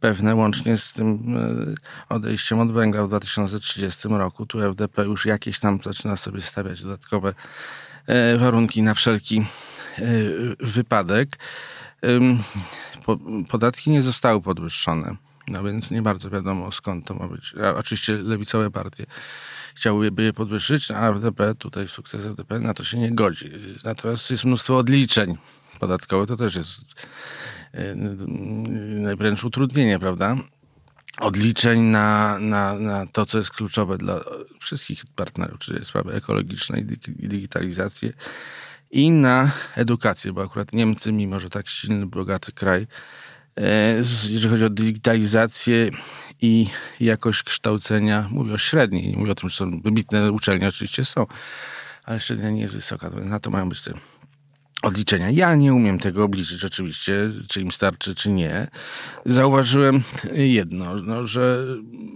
pewne, 0.00 0.34
łącznie 0.34 0.78
z 0.78 0.92
tym 0.92 1.36
e, 1.36 2.14
odejściem 2.14 2.58
od 2.58 2.72
węgla 2.72 3.04
w 3.04 3.08
2030 3.08 4.08
roku. 4.08 4.46
Tu 4.46 4.60
FDP 4.60 5.04
już 5.04 5.26
jakieś 5.26 5.60
tam 5.60 5.78
zaczyna 5.84 6.16
sobie 6.16 6.40
stawiać 6.40 6.82
dodatkowe 6.82 7.34
e, 8.06 8.38
warunki 8.38 8.82
na 8.82 8.94
wszelki 8.94 9.40
e, 9.98 10.02
wypadek. 10.60 11.38
Podatki 13.48 13.90
nie 13.90 14.02
zostały 14.02 14.40
podwyższone. 14.40 15.16
No 15.48 15.62
więc 15.62 15.90
nie 15.90 16.02
bardzo 16.02 16.30
wiadomo 16.30 16.72
skąd 16.72 17.06
to 17.06 17.14
ma 17.14 17.28
być. 17.28 17.54
A 17.64 17.74
oczywiście 17.74 18.12
lewicowe 18.12 18.70
partie 18.70 19.06
chciałyby 19.74 20.22
je 20.22 20.32
podwyższyć, 20.32 20.90
a 20.90 21.12
FDP, 21.12 21.54
tutaj 21.54 21.88
sukces 21.88 22.26
FDP 22.26 22.60
na 22.60 22.74
to 22.74 22.84
się 22.84 22.98
nie 22.98 23.12
godzi. 23.12 23.50
Natomiast 23.84 24.30
jest 24.30 24.44
mnóstwo 24.44 24.78
odliczeń 24.78 25.36
podatkowych, 25.80 26.28
to 26.28 26.36
też 26.36 26.54
jest 26.54 26.80
yy, 27.74 29.16
wręcz 29.16 29.44
utrudnienie, 29.44 29.98
prawda? 29.98 30.36
Odliczeń 31.20 31.80
na, 31.80 32.38
na, 32.38 32.74
na 32.74 33.06
to, 33.06 33.26
co 33.26 33.38
jest 33.38 33.50
kluczowe 33.50 33.98
dla 33.98 34.20
wszystkich 34.60 35.02
partnerów, 35.06 35.58
czyli 35.58 35.84
sprawy 35.84 36.14
ekologiczne 36.14 36.80
i 36.80 36.84
digitalizację 37.28 38.12
i 38.90 39.10
na 39.10 39.50
edukację, 39.74 40.32
bo 40.32 40.42
akurat 40.42 40.72
Niemcy, 40.72 41.12
mimo 41.12 41.40
że 41.40 41.50
tak 41.50 41.68
silny, 41.68 42.06
bogaty 42.06 42.52
kraj, 42.52 42.86
jeżeli 44.28 44.48
chodzi 44.48 44.64
o 44.64 44.70
digitalizację 44.70 45.90
i 46.42 46.66
jakość 47.00 47.42
kształcenia, 47.42 48.28
mówię 48.30 48.52
o 48.52 48.58
średniej, 48.58 49.08
nie 49.08 49.16
mówię 49.16 49.32
o 49.32 49.34
tym, 49.34 49.48
że 49.48 49.56
są 49.56 49.80
wybitne 49.80 50.32
uczelnie, 50.32 50.68
oczywiście 50.68 51.04
są, 51.04 51.26
ale 52.04 52.20
średnia 52.20 52.50
nie 52.50 52.60
jest 52.60 52.74
wysoka, 52.74 53.10
na 53.10 53.40
to 53.40 53.50
mają 53.50 53.68
być 53.68 53.80
te 53.80 53.92
odliczenia. 54.82 55.30
Ja 55.30 55.54
nie 55.54 55.74
umiem 55.74 55.98
tego 55.98 56.24
obliczyć 56.24 56.64
oczywiście, 56.64 57.32
czy 57.48 57.60
im 57.60 57.72
starczy, 57.72 58.14
czy 58.14 58.30
nie. 58.30 58.68
Zauważyłem 59.26 60.02
jedno, 60.32 60.94
no, 60.94 61.26
że 61.26 61.66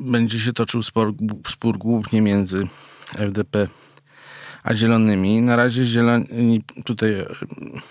będzie 0.00 0.40
się 0.40 0.52
toczył 0.52 0.82
spór, 0.82 1.14
spór 1.48 1.78
głównie 1.78 2.22
między 2.22 2.66
FDP 3.18 3.68
a 4.62 4.74
zielonymi. 4.74 5.42
Na 5.42 5.56
razie 5.56 5.84
zieloni 5.84 6.64
tutaj 6.84 7.26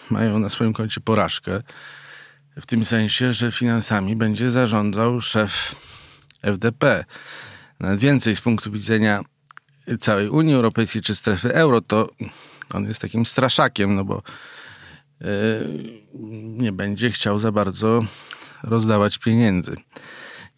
mają 0.09 0.39
na 0.39 0.49
swoim 0.49 0.73
koncie 0.73 1.01
porażkę 1.01 1.61
w 2.61 2.65
tym 2.65 2.85
sensie, 2.85 3.33
że 3.33 3.51
finansami 3.51 4.15
będzie 4.15 4.49
zarządzał 4.49 5.21
szef 5.21 5.75
FDP. 6.41 7.05
Nawet 7.79 7.99
więcej 7.99 8.35
z 8.35 8.41
punktu 8.41 8.71
widzenia 8.71 9.21
całej 9.99 10.29
Unii 10.29 10.55
Europejskiej 10.55 11.01
czy 11.01 11.15
strefy 11.15 11.53
euro, 11.53 11.81
to 11.81 12.09
on 12.73 12.85
jest 12.85 13.01
takim 13.01 13.25
straszakiem, 13.25 13.95
no 13.95 14.05
bo 14.05 14.23
yy, 15.21 15.27
nie 16.43 16.71
będzie 16.71 17.11
chciał 17.11 17.39
za 17.39 17.51
bardzo 17.51 18.03
rozdawać 18.63 19.17
pieniędzy. 19.17 19.75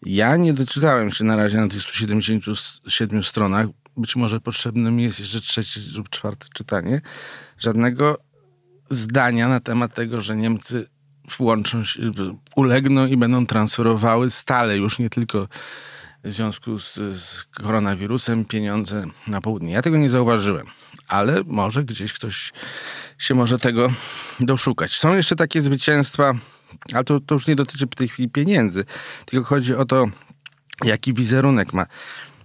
Ja 0.02 0.36
nie 0.36 0.52
doczytałem 0.52 1.10
się 1.10 1.24
na 1.24 1.36
razie 1.36 1.56
na 1.58 1.68
tych 1.68 1.82
177 1.82 3.22
stronach. 3.22 3.66
Być 3.96 4.16
może 4.16 4.40
potrzebne 4.40 4.90
mi 4.90 5.02
jest 5.02 5.20
jeszcze 5.20 5.40
trzecie 5.40 5.80
lub 5.96 6.08
czwarte 6.08 6.46
czytanie. 6.54 7.00
Żadnego 7.58 8.18
zdania 8.90 9.48
na 9.48 9.60
temat 9.60 9.94
tego, 9.94 10.20
że 10.20 10.36
Niemcy 10.36 10.86
włączą 11.38 11.84
się, 11.84 12.00
ulegną 12.56 13.06
i 13.06 13.16
będą 13.16 13.46
transferowały 13.46 14.30
stale, 14.30 14.76
już 14.76 14.98
nie 14.98 15.10
tylko 15.10 15.48
w 16.24 16.34
związku 16.34 16.78
z, 16.78 16.94
z, 16.94 17.44
koronawirusem, 17.44 18.44
pieniądze 18.44 19.04
na 19.26 19.40
południe. 19.40 19.72
Ja 19.72 19.82
tego 19.82 19.96
nie 19.96 20.10
zauważyłem, 20.10 20.66
ale 21.08 21.42
może 21.46 21.84
gdzieś 21.84 22.12
ktoś 22.12 22.52
się 23.18 23.34
może 23.34 23.58
tego 23.58 23.92
doszukać. 24.40 24.96
Są 24.96 25.14
jeszcze 25.14 25.36
takie 25.36 25.60
zwycięstwa, 25.60 26.34
ale 26.94 27.04
to, 27.04 27.20
to 27.20 27.34
już 27.34 27.46
nie 27.46 27.56
dotyczy 27.56 27.86
w 27.86 27.94
tej 27.94 28.08
chwili 28.08 28.28
pieniędzy, 28.28 28.84
tylko 29.26 29.46
chodzi 29.46 29.74
o 29.74 29.84
to, 29.84 30.06
jaki 30.84 31.14
wizerunek 31.14 31.72
ma, 31.72 31.86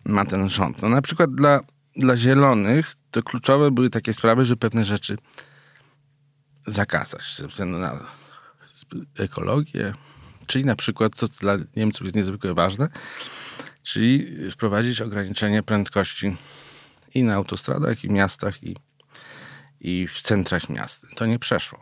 ma 0.06 0.26
ten 0.26 0.50
rząd. 0.50 0.82
No, 0.82 0.90
na 0.90 1.02
przykład 1.02 1.36
dla, 1.36 1.60
dla 1.96 2.18
zielonych 2.18 2.96
to 3.12 3.24
kluczowe 3.24 3.72
były 3.72 3.90
takie 3.90 4.14
sprawy, 4.14 4.46
że 4.46 4.56
pewne 4.56 4.86
rzeczy 4.86 5.18
zakazać 6.68 7.36
ze 7.38 7.48
względu 7.48 7.78
na 7.78 8.00
ekologię, 9.18 9.94
czyli 10.48 10.66
na 10.66 10.76
przykład, 10.76 11.16
co 11.16 11.28
dla 11.28 11.58
Niemców 11.76 12.02
jest 12.02 12.16
niezwykle 12.16 12.54
ważne, 12.54 12.90
czyli 13.84 14.28
wprowadzić 14.52 15.02
ograniczenie 15.02 15.64
prędkości 15.64 16.36
i 17.14 17.24
na 17.24 17.36
autostradach, 17.36 18.04
i 18.04 18.08
w 18.08 18.12
miastach, 18.12 18.64
i, 18.64 18.76
i 19.82 20.08
w 20.08 20.22
centrach 20.22 20.70
miast. 20.70 21.06
To 21.16 21.26
nie 21.26 21.40
przeszło. 21.40 21.80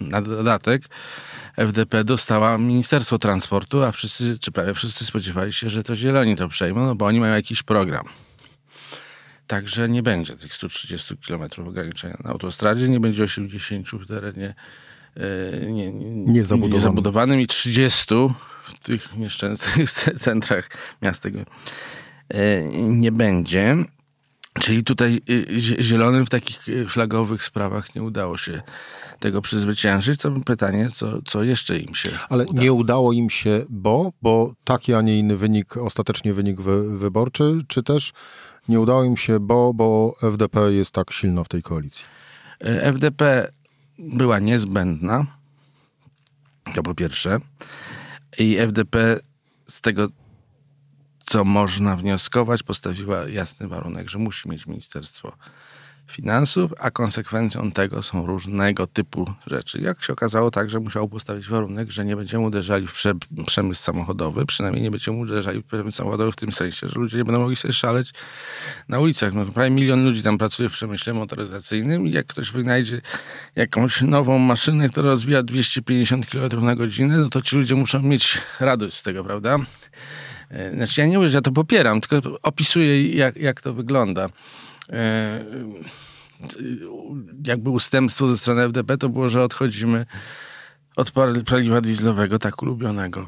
Na 0.00 0.22
dodatek 0.22 0.82
FDP 1.56 2.04
dostała 2.04 2.58
Ministerstwo 2.58 3.18
Transportu, 3.18 3.82
a 3.82 3.92
wszyscy, 3.92 4.38
czy 4.38 4.52
prawie 4.52 4.74
wszyscy 4.74 5.04
spodziewali 5.04 5.52
się, 5.52 5.70
że 5.70 5.82
to 5.82 5.96
zieloni 5.96 6.36
to 6.36 6.48
przejmą, 6.48 6.86
no 6.86 6.94
bo 6.94 7.06
oni 7.06 7.20
mają 7.20 7.34
jakiś 7.34 7.62
program. 7.62 8.04
Także 9.46 9.88
nie 9.88 10.02
będzie 10.02 10.36
tych 10.36 10.54
130 10.54 11.16
km 11.16 11.42
ograniczenia 11.68 12.16
na 12.24 12.30
autostradzie, 12.30 12.88
nie 12.88 13.00
będzie 13.00 13.24
80 13.24 13.88
w 13.90 14.06
terenie 14.06 14.54
nie, 15.70 15.92
nie, 15.92 16.32
niezabudowanym 16.68 17.40
i 17.40 17.46
30 17.46 18.14
w 18.74 18.78
tych 18.78 19.16
nieszczęsnych 19.16 19.90
centrach 20.26 20.70
miast 21.02 21.22
tego 21.22 21.38
e, 22.28 22.62
nie 22.88 23.12
będzie. 23.12 23.76
Czyli 24.60 24.84
tutaj 24.84 25.20
e, 25.76 25.82
zielonym 25.82 26.26
w 26.26 26.30
takich 26.30 26.66
flagowych 26.88 27.44
sprawach 27.44 27.94
nie 27.94 28.02
udało 28.02 28.36
się 28.36 28.62
tego 29.20 29.42
przezwyciężyć. 29.42 30.20
To 30.20 30.30
pytanie, 30.30 30.88
co, 30.94 31.22
co 31.22 31.42
jeszcze 31.42 31.78
im 31.78 31.94
się 31.94 32.10
Ale 32.28 32.46
uda? 32.46 32.62
nie 32.62 32.72
udało 32.72 33.12
im 33.12 33.30
się, 33.30 33.64
bo, 33.68 34.12
bo 34.22 34.52
taki, 34.64 34.94
a 34.94 35.02
nie 35.02 35.18
inny 35.18 35.36
wynik, 35.36 35.76
ostatecznie 35.76 36.34
wynik 36.34 36.60
wy, 36.60 36.98
wyborczy, 36.98 37.64
czy 37.68 37.82
też 37.82 38.12
nie 38.68 38.80
udało 38.80 39.04
im 39.04 39.16
się, 39.16 39.40
bo, 39.40 39.74
bo 39.74 40.12
FDP 40.22 40.72
jest 40.72 40.90
tak 40.90 41.12
silno 41.12 41.44
w 41.44 41.48
tej 41.48 41.62
koalicji? 41.62 42.04
FDP 42.60 43.48
była 43.98 44.38
niezbędna. 44.38 45.26
To 46.74 46.82
po 46.82 46.94
pierwsze. 46.94 47.38
I 48.38 48.56
FDP 48.58 49.20
z 49.66 49.80
tego, 49.80 50.08
co 51.26 51.44
można 51.44 51.96
wnioskować, 51.96 52.62
postawiła 52.62 53.28
jasny 53.28 53.68
warunek, 53.68 54.10
że 54.10 54.18
musi 54.18 54.48
mieć 54.48 54.66
Ministerstwo 54.66 55.32
finansów, 56.12 56.72
a 56.78 56.90
konsekwencją 56.90 57.72
tego 57.72 58.02
są 58.02 58.26
różnego 58.26 58.86
typu 58.86 59.30
rzeczy. 59.46 59.80
Jak 59.80 60.04
się 60.04 60.12
okazało, 60.12 60.50
także 60.50 60.80
musiał 60.80 61.08
postawić 61.08 61.48
warunek, 61.48 61.90
że 61.90 62.04
nie 62.04 62.16
będziemy 62.16 62.44
uderzali 62.44 62.86
w 62.86 62.92
prze, 62.92 63.12
przemysł 63.46 63.82
samochodowy, 63.82 64.46
przynajmniej 64.46 64.82
nie 64.82 64.90
będziemy 64.90 65.18
uderzali 65.18 65.62
w 65.62 65.66
przemysł 65.66 65.96
samochodowy 65.96 66.32
w 66.32 66.36
tym 66.36 66.52
sensie, 66.52 66.88
że 66.88 67.00
ludzie 67.00 67.18
nie 67.18 67.24
będą 67.24 67.40
mogli 67.40 67.56
sobie 67.56 67.74
szaleć 67.74 68.12
na 68.88 69.00
ulicach. 69.00 69.34
No, 69.34 69.46
prawie 69.46 69.70
milion 69.70 70.04
ludzi 70.04 70.22
tam 70.22 70.38
pracuje 70.38 70.68
w 70.68 70.72
przemyśle 70.72 71.14
motoryzacyjnym 71.14 72.06
i 72.08 72.10
jak 72.10 72.26
ktoś 72.26 72.50
wynajdzie 72.50 73.00
jakąś 73.56 74.02
nową 74.02 74.38
maszynę, 74.38 74.88
która 74.88 75.08
rozwija 75.08 75.42
250 75.42 76.26
km 76.26 76.64
na 76.64 76.76
godzinę, 76.76 77.18
no 77.18 77.28
to 77.28 77.42
ci 77.42 77.56
ludzie 77.56 77.74
muszą 77.74 78.02
mieć 78.02 78.38
radość 78.60 78.96
z 78.96 79.02
tego, 79.02 79.24
prawda? 79.24 79.58
E, 80.50 80.70
znaczy 80.70 81.00
ja 81.00 81.06
nie 81.06 81.18
mówię, 81.18 81.28
że 81.28 81.38
ja 81.38 81.42
to 81.42 81.52
popieram, 81.52 82.00
tylko 82.00 82.38
opisuję 82.42 83.10
jak, 83.10 83.36
jak 83.36 83.60
to 83.60 83.74
wygląda. 83.74 84.28
E, 84.92 85.44
jakby 87.46 87.70
ustępstwo 87.70 88.28
ze 88.28 88.36
strony 88.36 88.62
FDP 88.62 88.98
to 88.98 89.08
było, 89.08 89.28
że 89.28 89.42
odchodzimy 89.42 90.06
od 90.96 91.12
paliwa 91.46 91.80
dieslowego, 91.80 92.38
tak 92.38 92.62
ulubionego, 92.62 93.26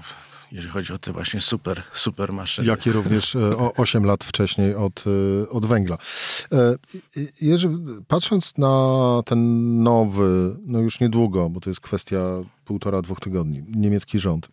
jeżeli 0.53 0.73
chodzi 0.73 0.93
o 0.93 0.99
te 0.99 1.13
właśnie 1.13 1.41
super, 1.41 1.83
super 1.93 2.33
maszyny. 2.33 2.69
Jak 2.69 2.87
i 2.87 2.93
również 2.93 3.37
e, 3.37 3.57
o 3.57 3.75
8 3.75 4.05
lat 4.05 4.25
wcześniej 4.25 4.75
od, 4.75 5.05
e, 5.47 5.49
od 5.49 5.67
węgla. 5.67 5.99
Jerzy, 7.41 7.71
patrząc 8.09 8.59
na 8.59 9.23
ten 9.25 9.83
nowy, 9.83 10.57
no 10.67 10.81
już 10.81 11.01
niedługo, 11.01 11.51
bo 11.51 11.61
to 11.61 11.71
jest 11.71 11.81
kwestia 11.81 12.19
półtora, 12.65 13.03
dwóch 13.03 13.21
tygodni, 13.21 13.63
niemiecki 13.77 14.19
rząd, 14.19 14.49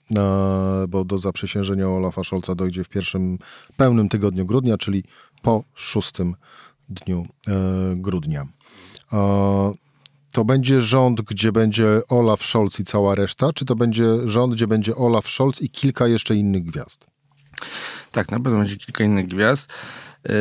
bo 0.88 1.06
do 1.06 1.18
zaprzysiężenia 1.18 1.88
Olafa 1.88 2.24
Scholza 2.24 2.56
dojdzie 2.56 2.84
w 2.84 2.90
pierwszym 2.90 3.38
pełnym 3.78 4.10
tygodniu 4.10 4.46
grudnia, 4.46 4.78
czyli 4.78 5.04
po 5.42 5.64
6 5.74 6.12
dniu 6.90 7.28
e, 7.48 7.52
grudnia. 7.96 8.46
To 10.32 10.46
będzie 10.46 10.82
rząd, 10.82 11.22
gdzie 11.22 11.52
będzie 11.52 12.02
Olaf 12.10 12.44
Scholz 12.44 12.80
i 12.80 12.84
cała 12.84 13.16
reszta, 13.16 13.54
czy 13.54 13.66
to 13.66 13.76
będzie 13.76 14.06
rząd, 14.26 14.54
gdzie 14.54 14.68
będzie 14.68 14.96
Olaf 14.96 15.28
Scholz 15.28 15.62
i 15.62 15.70
kilka 15.70 16.08
jeszcze 16.08 16.36
innych 16.36 16.64
gwiazd? 16.64 17.08
Tak, 18.12 18.32
na 18.32 18.40
pewno 18.40 18.60
będzie 18.60 18.78
kilka 18.78 19.04
innych 19.04 19.28
gwiazd. 19.28 19.74
E, 20.30 20.32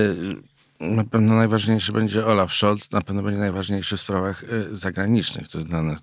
na 0.80 1.04
pewno 1.04 1.34
najważniejszy 1.34 1.92
będzie 1.92 2.26
Olaf 2.26 2.54
Scholz, 2.54 2.90
na 2.90 3.00
pewno 3.00 3.22
będzie 3.22 3.40
najważniejszy 3.40 3.96
w 3.96 4.00
sprawach 4.00 4.44
e, 4.44 4.76
zagranicznych. 4.76 5.48
To 5.48 5.58
jest 5.58 5.70
dla 5.70 5.82
nas 5.82 5.98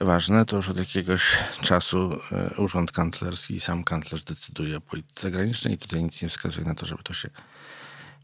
ważne. 0.00 0.44
To 0.44 0.56
już 0.56 0.68
od 0.68 0.78
jakiegoś 0.78 1.22
czasu 1.62 2.10
urząd 2.56 2.92
kanclerski 2.92 3.54
i 3.54 3.60
sam 3.60 3.84
kanclerz 3.84 4.24
decyduje 4.24 4.76
o 4.76 4.80
polityce 4.80 5.22
zagranicznej 5.22 5.74
i 5.74 5.78
tutaj 5.78 6.02
nic 6.02 6.22
nie 6.22 6.28
wskazuje 6.28 6.66
na 6.66 6.74
to, 6.74 6.86
żeby 6.86 7.02
to 7.02 7.12
się 7.12 7.30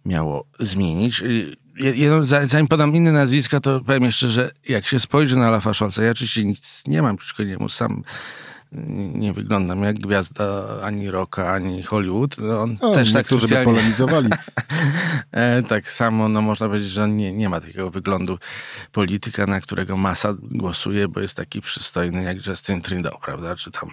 miało 0.06 0.46
zmienić. 0.60 1.22
Jedno, 1.76 2.24
zanim 2.24 2.68
podam 2.68 2.96
inne 2.96 3.12
nazwiska, 3.12 3.60
to 3.60 3.80
powiem 3.80 4.04
jeszcze, 4.04 4.28
że 4.28 4.50
jak 4.68 4.86
się 4.86 5.00
spojrzy 5.00 5.38
na 5.38 5.50
Lafa 5.50 5.74
Scholza, 5.74 6.04
ja 6.04 6.10
oczywiście 6.10 6.44
nic 6.44 6.82
nie 6.86 7.02
mam 7.02 7.16
przeciwko 7.16 7.42
niemu, 7.42 7.68
sam 7.68 8.02
nie 9.14 9.32
wyglądam 9.32 9.82
jak 9.82 9.98
gwiazda 9.98 10.64
ani 10.82 11.10
rocka, 11.10 11.52
ani 11.52 11.82
Hollywood. 11.82 12.38
No 12.38 12.62
on 12.62 12.78
o, 12.80 12.94
też 12.94 13.12
tak 13.12 13.28
socjalnie... 13.28 13.64
polemizowali. 13.64 14.28
E, 15.32 15.62
tak 15.62 15.90
samo, 15.90 16.28
no 16.28 16.42
można 16.42 16.68
powiedzieć, 16.68 16.90
że 16.90 17.04
on 17.04 17.16
nie, 17.16 17.32
nie 17.32 17.48
ma 17.48 17.60
takiego 17.60 17.90
wyglądu 17.90 18.38
polityka, 18.92 19.46
na 19.46 19.60
którego 19.60 19.96
masa 19.96 20.34
głosuje, 20.42 21.08
bo 21.08 21.20
jest 21.20 21.36
taki 21.36 21.60
przystojny 21.60 22.22
jak 22.22 22.46
Justin 22.46 22.82
Trudeau, 22.82 23.18
prawda? 23.24 23.56
Czy 23.56 23.70
tam 23.70 23.90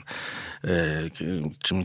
e, 0.64 1.10
czy 1.60 1.76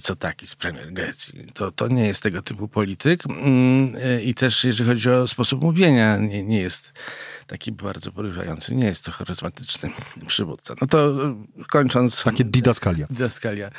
z 0.47 0.55
premier 0.55 0.93
Grecji. 0.93 1.47
To, 1.55 1.73
to 1.73 1.89
nie 1.89 2.07
jest 2.07 2.23
tego 2.23 2.43
typu 2.43 2.69
polityk. 2.69 3.27
Mm, 3.27 3.97
e, 4.03 4.23
I 4.23 4.35
też 4.35 4.65
jeżeli 4.65 4.91
chodzi 4.91 5.11
o 5.11 5.29
sposób 5.29 5.63
mówienia, 5.63 6.17
nie, 6.17 6.45
nie 6.45 6.61
jest 6.61 6.93
taki 7.49 7.73
bardzo 7.73 8.13
porywający. 8.13 8.75
Nie 8.75 8.87
jest 8.87 9.05
to 9.05 9.13
charyzmatyczny 9.13 9.91
przywódca. 10.27 10.75
No 10.81 10.87
to 10.87 11.15
kończąc... 11.71 12.23
Takie 12.23 12.45
didaskalia. 12.45 13.07
Didaskalia. 13.11 13.71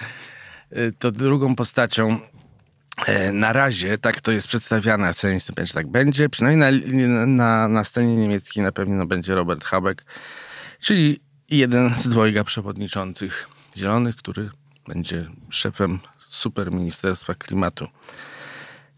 Y, 0.78 0.94
to 1.00 1.12
drugą 1.12 1.56
postacią 1.56 2.20
e, 3.06 3.32
na 3.32 3.54
razie 3.54 3.98
tak 3.98 4.22
to 4.22 4.32
jest 4.32 4.48
przedstawiane 4.48 5.14
w 5.14 5.18
cenie 5.18 5.40
że 5.64 5.74
tak 5.74 5.88
będzie. 5.88 6.30
Przynajmniej 6.30 6.82
na, 7.08 7.26
na, 7.26 7.68
na 7.68 7.84
scenie 7.84 8.16
niemieckiej 8.16 8.64
na 8.64 8.72
pewno 8.72 9.06
będzie 9.06 9.36
Robert 9.36 9.64
Habeck, 9.64 10.06
czyli 10.80 11.20
jeden 11.50 11.96
z 11.96 12.10
dwojga 12.10 12.44
przewodniczących 12.44 13.48
Zielonych, 13.78 14.16
który 14.16 14.50
będzie 14.88 15.26
szefem 15.50 16.00
superministerstwa 16.28 17.36
klimatu 17.36 17.88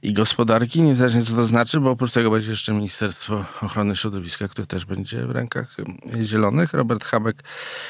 i 0.01 0.13
gospodarki, 0.13 0.81
niezależnie 0.81 1.23
co 1.23 1.35
to 1.35 1.47
znaczy, 1.47 1.79
bo 1.79 1.91
oprócz 1.91 2.11
tego 2.11 2.31
będzie 2.31 2.51
jeszcze 2.51 2.73
Ministerstwo 2.73 3.45
Ochrony 3.61 3.95
Środowiska, 3.95 4.47
które 4.47 4.67
też 4.67 4.85
będzie 4.85 5.25
w 5.25 5.31
rękach 5.31 5.75
zielonych. 6.21 6.73
Robert 6.73 7.03
Habeck, 7.03 7.43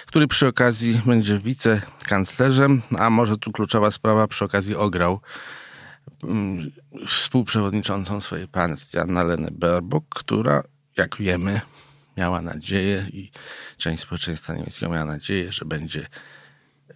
który 0.06 0.28
przy 0.28 0.48
okazji 0.48 1.02
będzie 1.06 1.40
wicekanclerzem, 1.40 2.82
a 3.00 3.10
może 3.10 3.38
tu 3.38 3.52
kluczowa 3.52 3.92
sprawa, 3.92 4.28
przy 4.28 4.46
okazji 4.46 4.76
ograł 4.76 5.20
mm, 6.24 6.72
współprzewodniczącą 7.08 8.22
swojej 8.22 8.48
partii 8.48 8.98
Annalenę 8.98 9.50
Baerbock, 9.52 10.06
która, 10.10 10.64
jak 10.98 11.18
wiemy, 11.18 11.62
miała 12.18 12.42
nadzieję 12.42 13.06
i 13.14 13.32
część 13.78 14.04
społeczeństwa 14.04 14.54
niemieckiego 14.54 14.92
miała 14.92 15.06
nadzieję, 15.06 15.52
że 15.52 15.66
będzie 15.66 16.08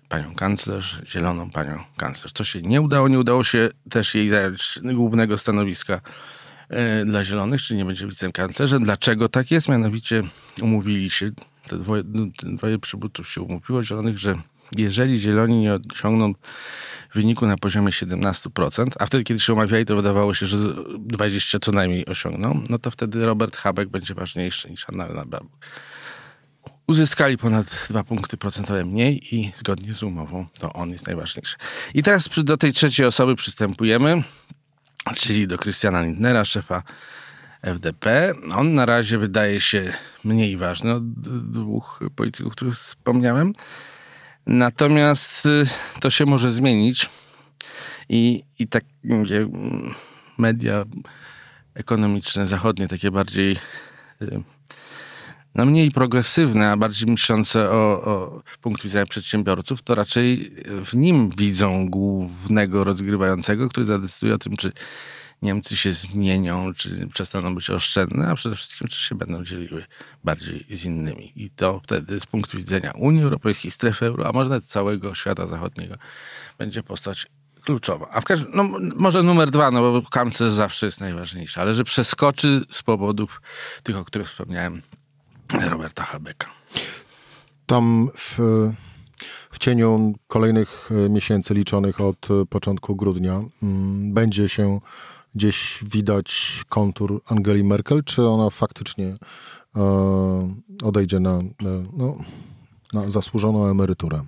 panią 0.10 0.36
kanclerz, 0.36 1.02
zieloną 1.08 1.50
panią 1.50 1.84
kanclerz. 1.98 2.32
To 2.34 2.44
się 2.44 2.62
nie 2.62 2.82
udało, 2.82 3.08
nie 3.08 3.20
udało 3.20 3.44
się 3.44 3.70
też 3.90 4.16
jej 4.16 4.30
zająć 4.30 4.80
głównego 4.84 5.38
stanowiska 5.38 6.02
e, 6.70 7.06
dla 7.06 7.24
zielonych, 7.24 7.62
czy 7.62 7.76
nie 7.76 7.86
będzie 7.86 8.08
wicekanclerzem. 8.08 8.84
Dlaczego 8.84 9.30
tak 9.30 9.52
jest? 9.52 9.70
Mianowicie 9.70 10.24
umówili 10.62 11.10
się, 11.10 11.32
te 11.68 11.78
dwoje, 11.78 12.04
no, 12.06 12.26
te 12.38 12.56
dwoje 12.56 12.80
przybutów 12.80 13.30
się 13.30 13.42
umówiło 13.42 13.84
zielonych, 13.84 14.18
że 14.18 14.36
jeżeli 14.72 15.20
zieloni 15.20 15.62
nie 15.62 15.80
osiągną 15.94 16.34
wyniku 17.14 17.46
na 17.46 17.58
poziomie 17.58 17.90
17%, 17.90 18.88
a 19.00 19.06
wtedy, 19.06 19.24
kiedy 19.24 19.40
się 19.40 19.54
omawiali, 19.54 19.86
to 19.86 19.96
wydawało 19.96 20.34
się, 20.34 20.46
że 20.46 20.58
20 21.00 21.60
co 21.60 21.72
najmniej 21.72 22.06
osiągną, 22.06 22.64
no 22.70 22.80
to 22.80 22.92
wtedy 22.92 23.26
Robert 23.26 23.56
Habeck 23.56 23.92
będzie 23.92 24.14
ważniejszy 24.14 24.70
niż 24.70 24.90
Anna 24.90 25.08
Baerbock. 25.08 25.46
Uzyskali 26.88 27.38
ponad 27.38 27.88
dwa 27.90 28.04
punkty 28.04 28.38
procentowe 28.38 28.86
mniej 28.86 29.36
i 29.36 29.52
zgodnie 29.56 29.94
z 29.94 30.04
umową 30.04 30.46
to 30.60 30.74
on 30.74 30.90
jest 30.90 31.08
najważniejszy. 31.08 31.56
I 31.94 32.04
teraz 32.04 32.30
do 32.44 32.58
tej 32.58 32.74
trzeciej 32.74 33.06
osoby 33.06 33.36
przystępujemy, 33.36 34.24
czyli 35.16 35.48
do 35.48 35.58
Christiana 35.58 36.02
Lindnera, 36.02 36.46
szefa 36.46 36.84
FDP. 37.62 38.34
On 38.56 38.74
na 38.74 38.86
razie 38.86 39.18
wydaje 39.18 39.62
się 39.62 39.94
mniej 40.24 40.58
ważny 40.58 40.94
od 40.94 41.12
dwóch 41.52 42.00
polityków, 42.16 42.54
których 42.54 42.76
wspomniałem. 42.76 43.54
Natomiast 44.48 45.46
y, 45.46 45.66
to 46.00 46.10
się 46.10 46.26
może 46.26 46.54
zmienić 46.54 47.10
i, 48.10 48.44
i 48.60 48.68
tak 48.68 48.84
media 50.38 50.86
ekonomiczne 51.74 52.48
zachodnie, 52.48 52.88
takie 52.88 53.12
bardziej 53.12 53.58
y, 54.22 54.44
no 55.56 55.66
mniej 55.66 55.92
progresywne, 55.92 56.72
a 56.72 56.78
bardziej 56.78 57.08
myślące 57.12 57.72
o, 57.72 58.04
o 58.04 58.42
punktu 58.62 58.84
widzenia 58.84 59.06
przedsiębiorców, 59.06 59.82
to 59.82 59.96
raczej 59.96 60.52
w 60.86 60.94
nim 60.94 61.30
widzą 61.38 61.90
głównego 61.90 62.84
rozgrywającego, 62.84 63.70
który 63.70 63.86
zadecyduje 63.86 64.34
o 64.34 64.38
tym, 64.38 64.58
czy 64.58 64.72
Niemcy 65.42 65.78
się 65.78 65.94
zmienią, 65.94 66.74
czy 66.74 67.08
przestaną 67.08 67.56
być 67.56 67.70
oszczędne, 67.70 68.28
a 68.28 68.36
przede 68.36 68.56
wszystkim, 68.56 68.88
czy 68.88 69.04
się 69.04 69.16
będą 69.16 69.44
dzieliły 69.44 69.86
bardziej 70.24 70.66
z 70.70 70.86
innymi. 70.86 71.34
I 71.36 71.50
to 71.50 71.82
wtedy 71.84 72.20
z 72.20 72.26
punktu 72.26 72.58
widzenia 72.58 72.92
Unii 72.96 73.24
Europejskiej, 73.24 73.72
strefy 73.72 74.06
euro, 74.06 74.28
a 74.28 74.32
może 74.32 74.62
całego 74.62 75.16
świata 75.16 75.48
zachodniego, 75.48 75.96
będzie 76.58 76.84
postać 76.84 77.28
kluczowa. 77.62 78.08
A 78.12 78.22
w 78.22 78.24
każdym, 78.24 78.52
no, 78.56 78.70
może 78.96 79.24
numer 79.24 79.52
dwa, 79.52 79.72
no 79.72 79.82
bo 79.82 80.10
kanclerz 80.10 80.54
zawsze 80.54 80.86
jest 80.86 81.02
najważniejszy, 81.02 81.62
ale 81.62 81.74
że 81.74 81.84
przeskoczy 81.84 82.62
z 82.70 82.84
powodów 82.84 83.42
tych, 83.84 83.98
o 83.98 84.06
których 84.06 84.30
wspomniałem, 84.30 84.82
Roberta 85.54 86.04
Habeka. 86.04 86.48
Tam 87.66 88.10
w, 88.16 88.40
w 89.52 89.60
cieniu 89.60 90.14
kolejnych 90.28 90.90
e, 91.06 91.10
miesięcy 91.10 91.54
liczonych 91.54 92.02
od 92.02 92.32
e, 92.32 92.46
początku 92.46 92.96
grudnia 92.96 93.42
mm, 93.64 94.14
będzie 94.14 94.50
się 94.50 94.80
gdzieś 95.36 95.84
widać 95.84 96.62
kontur 96.70 97.22
Angeli 97.26 97.64
Merkel, 97.64 98.04
czy 98.04 98.28
ona 98.28 98.50
faktycznie 98.50 99.16
e, 99.76 99.82
odejdzie 100.84 101.20
na, 101.20 101.40
no, 101.98 102.16
na 102.94 103.12
zasłużoną 103.12 103.68
emeryturę? 103.68 104.22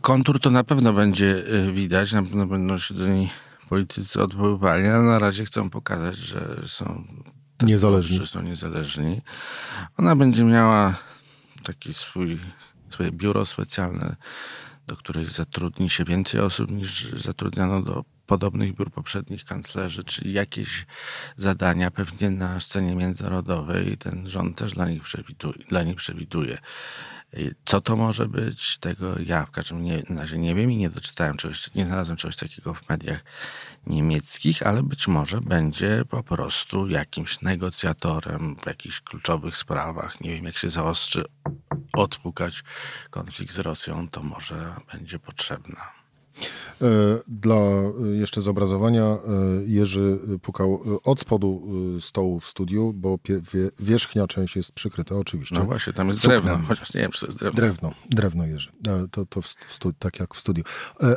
Kontur 0.00 0.40
to 0.40 0.50
na 0.50 0.64
pewno 0.64 0.92
będzie 0.92 1.44
widać, 1.72 2.12
na 2.12 2.22
pewno 2.22 2.46
będą 2.46 2.78
się 2.78 2.94
do 2.94 3.08
niej 3.08 3.30
politycy 3.68 4.22
odwoływali, 4.22 4.86
ale 4.86 5.02
na 5.02 5.18
razie 5.18 5.44
chcą 5.44 5.70
pokazać, 5.70 6.16
że 6.16 6.62
są 6.66 7.04
niezależni. 7.62 8.26
są 8.26 8.42
niezależni. 8.42 9.22
Ona 9.96 10.16
będzie 10.16 10.44
miała 10.44 10.94
taki 11.62 11.94
swój, 11.94 12.40
swoje 12.90 13.12
biuro 13.12 13.46
specjalne, 13.46 14.16
do 14.86 14.96
której 14.96 15.24
zatrudni 15.24 15.90
się 15.90 16.04
więcej 16.04 16.40
osób 16.40 16.70
niż 16.70 17.12
zatrudniano 17.12 17.82
do 17.82 18.04
podobnych 18.26 18.74
biur 18.74 18.90
poprzednich 18.90 19.44
kanclerzy, 19.44 20.04
czyli 20.04 20.32
jakieś 20.32 20.86
zadania 21.36 21.90
pewnie 21.90 22.30
na 22.30 22.60
scenie 22.60 22.96
międzynarodowej 22.96 23.98
ten 23.98 24.28
rząd 24.28 24.58
też 24.58 24.72
dla 24.72 24.88
nich 24.88 25.02
przewiduje. 25.02 25.64
Dla 25.68 25.82
nich 25.82 25.96
przewiduje. 25.96 26.58
Co 27.64 27.80
to 27.80 27.96
może 27.96 28.28
być, 28.28 28.78
tego 28.78 29.18
ja 29.18 29.46
w 29.46 29.50
każdym 29.50 29.86
razie 30.18 30.38
nie 30.38 30.54
wiem 30.54 30.70
i 30.70 30.76
nie 30.76 30.90
doczytałem 30.90 31.36
czegoś, 31.36 31.74
nie 31.74 31.86
znalazłem 31.86 32.16
czegoś 32.16 32.36
takiego 32.36 32.74
w 32.74 32.88
mediach 32.88 33.24
niemieckich, 33.86 34.62
ale 34.62 34.82
być 34.82 35.08
może 35.08 35.40
będzie 35.40 36.02
po 36.08 36.22
prostu 36.22 36.88
jakimś 36.88 37.40
negocjatorem 37.40 38.56
w 38.56 38.66
jakichś 38.66 39.00
kluczowych 39.00 39.56
sprawach. 39.56 40.20
Nie 40.20 40.30
wiem, 40.30 40.44
jak 40.44 40.56
się 40.56 40.68
zaostrzy 40.68 41.24
odpukać 41.92 42.64
konflikt 43.10 43.54
z 43.54 43.58
Rosją, 43.58 44.08
to 44.08 44.22
może 44.22 44.74
będzie 44.92 45.18
potrzebna. 45.18 45.97
E, 46.82 46.86
dla 47.28 47.56
e, 47.56 47.92
jeszcze 48.16 48.40
zobrazowania 48.40 49.02
e, 49.02 49.18
Jerzy 49.66 50.18
pukał 50.42 51.00
od 51.04 51.20
spodu 51.20 51.62
stołu 52.00 52.40
w 52.40 52.46
studiu, 52.46 52.92
bo 52.92 53.18
wierzchnia 53.80 54.26
część 54.26 54.56
jest 54.56 54.72
przykryta 54.72 55.14
oczywiście. 55.14 55.54
No 55.58 55.64
właśnie, 55.64 55.92
tam 55.92 56.08
jest 56.08 56.20
Suknem. 56.20 56.42
drewno, 56.42 56.66
chociaż 56.68 56.94
nie 56.94 57.00
wiem, 57.00 57.10
czy 57.10 57.20
to 57.20 57.26
jest 57.26 57.38
drewno. 57.38 57.60
Drewno, 57.60 57.92
drewno 58.10 58.46
Jerzy. 58.46 58.70
To, 59.10 59.26
to 59.26 59.42
w 59.42 59.46
stu, 59.46 59.92
tak 59.98 60.20
jak 60.20 60.34
w 60.34 60.40
studiu. 60.40 60.64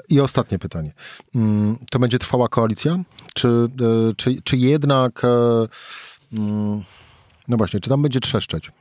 I 0.10 0.20
ostatnie 0.20 0.60
pytanie. 0.60 0.94
Mm, 1.36 1.78
to 1.92 2.00
będzie 2.00 2.20
trwała 2.20 2.48
koalicja? 2.48 3.00
Czy, 3.34 3.68
czy, 4.18 4.42
czy 4.44 4.58
jednak 4.58 5.22
mm, 6.34 6.84
no 7.48 7.58
właśnie, 7.58 7.80
czy 7.80 7.90
tam 7.90 8.02
będzie 8.02 8.20
trzeszczeć? 8.20 8.72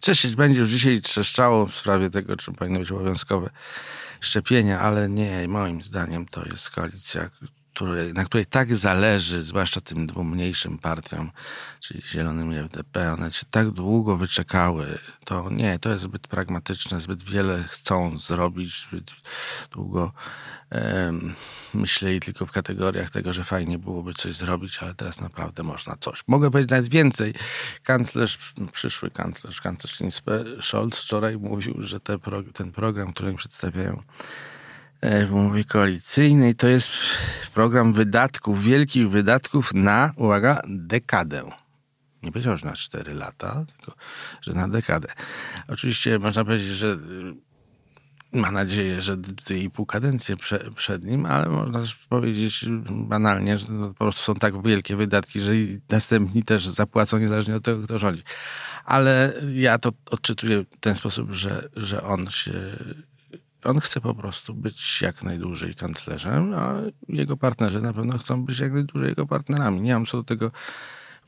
Trzeszczeć 0.00 0.36
będzie 0.36 0.60
już 0.60 0.68
dzisiaj 0.68 1.00
trzeszczało 1.00 1.66
w 1.66 1.74
sprawie 1.74 2.10
tego, 2.10 2.36
czy 2.36 2.52
powinny 2.52 2.78
być 2.78 2.92
obowiązkowe 2.92 3.50
szczepienia, 4.20 4.80
ale 4.80 5.08
nie, 5.08 5.48
moim 5.48 5.82
zdaniem 5.82 6.26
to 6.26 6.44
jest 6.44 6.70
koalicja, 6.70 7.30
na 8.14 8.24
której 8.24 8.46
tak 8.46 8.76
zależy, 8.76 9.42
zwłaszcza 9.42 9.80
tym 9.80 10.06
dwóm 10.06 10.30
mniejszym 10.30 10.78
partiom, 10.78 11.30
czyli 11.80 12.02
Zielonym 12.02 12.52
i 12.52 12.56
FDP, 12.56 13.12
one 13.12 13.32
się 13.32 13.46
tak 13.50 13.70
długo 13.70 14.16
wyczekały, 14.16 14.98
to 15.24 15.50
nie, 15.50 15.78
to 15.78 15.90
jest 15.90 16.04
zbyt 16.04 16.28
pragmatyczne, 16.28 17.00
zbyt 17.00 17.22
wiele 17.22 17.64
chcą 17.68 18.18
zrobić, 18.18 18.86
zbyt 18.88 19.10
długo 19.70 20.12
um, 20.70 21.34
myśleli 21.74 22.20
tylko 22.20 22.46
w 22.46 22.50
kategoriach 22.50 23.10
tego, 23.10 23.32
że 23.32 23.44
fajnie 23.44 23.78
byłoby 23.78 24.14
coś 24.14 24.34
zrobić, 24.34 24.78
ale 24.78 24.94
teraz 24.94 25.20
naprawdę 25.20 25.62
można 25.62 25.96
coś. 26.00 26.22
Mogę 26.26 26.50
powiedzieć 26.50 26.70
nawet 26.70 26.88
więcej. 26.88 27.34
Kanclerz, 27.82 28.54
przyszły 28.72 29.10
kanclerz, 29.10 29.60
kanclerz 29.60 29.98
Scholz 30.60 30.98
wczoraj 30.98 31.36
mówił, 31.36 31.74
że 31.78 32.00
te, 32.00 32.18
ten 32.54 32.72
program, 32.72 33.12
który 33.12 33.30
im 33.30 33.36
przedstawiają 33.36 34.02
W 35.02 35.32
umowie 35.32 35.64
koalicyjnej 35.64 36.54
to 36.54 36.68
jest 36.68 36.88
program 37.54 37.92
wydatków, 37.92 38.64
wielkich 38.64 39.10
wydatków 39.10 39.74
na, 39.74 40.12
uwaga, 40.16 40.62
dekadę. 40.68 41.50
Nie 42.22 42.32
powiedział, 42.32 42.56
że 42.56 42.66
na 42.66 42.72
4 42.72 43.14
lata, 43.14 43.64
tylko 43.66 43.98
że 44.40 44.52
na 44.52 44.68
dekadę. 44.68 45.08
Oczywiście 45.68 46.18
można 46.18 46.44
powiedzieć, 46.44 46.68
że 46.68 46.88
y, 48.32 48.38
ma 48.38 48.50
nadzieję, 48.50 49.00
że 49.00 49.16
dwie 49.16 49.58
i 49.58 49.70
pół 49.70 49.86
kadencje 49.86 50.36
prze, 50.36 50.70
przed 50.76 51.04
nim, 51.04 51.26
ale 51.26 51.48
można 51.48 51.80
też 51.80 51.94
powiedzieć 51.94 52.64
banalnie, 52.90 53.58
że 53.58 53.66
po 53.66 53.94
prostu 53.94 54.22
są 54.22 54.34
tak 54.34 54.62
wielkie 54.62 54.96
wydatki, 54.96 55.40
że 55.40 55.52
następni 55.90 56.42
też 56.42 56.68
zapłacą 56.68 57.18
niezależnie 57.18 57.56
od 57.56 57.64
tego, 57.64 57.82
kto 57.82 57.98
rządzi. 57.98 58.22
Ale 58.84 59.32
ja 59.54 59.78
to 59.78 59.92
odczytuję 60.10 60.62
w 60.62 60.80
ten 60.80 60.94
sposób, 60.94 61.32
że, 61.32 61.68
że 61.76 62.02
on 62.02 62.30
się 62.30 62.52
on 63.66 63.80
chce 63.80 64.00
po 64.00 64.14
prostu 64.14 64.54
być 64.54 65.02
jak 65.02 65.22
najdłużej 65.22 65.74
kanclerzem, 65.74 66.54
a 66.54 66.74
jego 67.08 67.36
partnerzy 67.36 67.80
na 67.80 67.92
pewno 67.92 68.18
chcą 68.18 68.44
być 68.44 68.58
jak 68.58 68.72
najdłużej 68.72 69.08
jego 69.08 69.26
partnerami. 69.26 69.80
Nie 69.80 69.94
mam 69.94 70.06
co 70.06 70.16
do 70.16 70.24
tego 70.24 70.50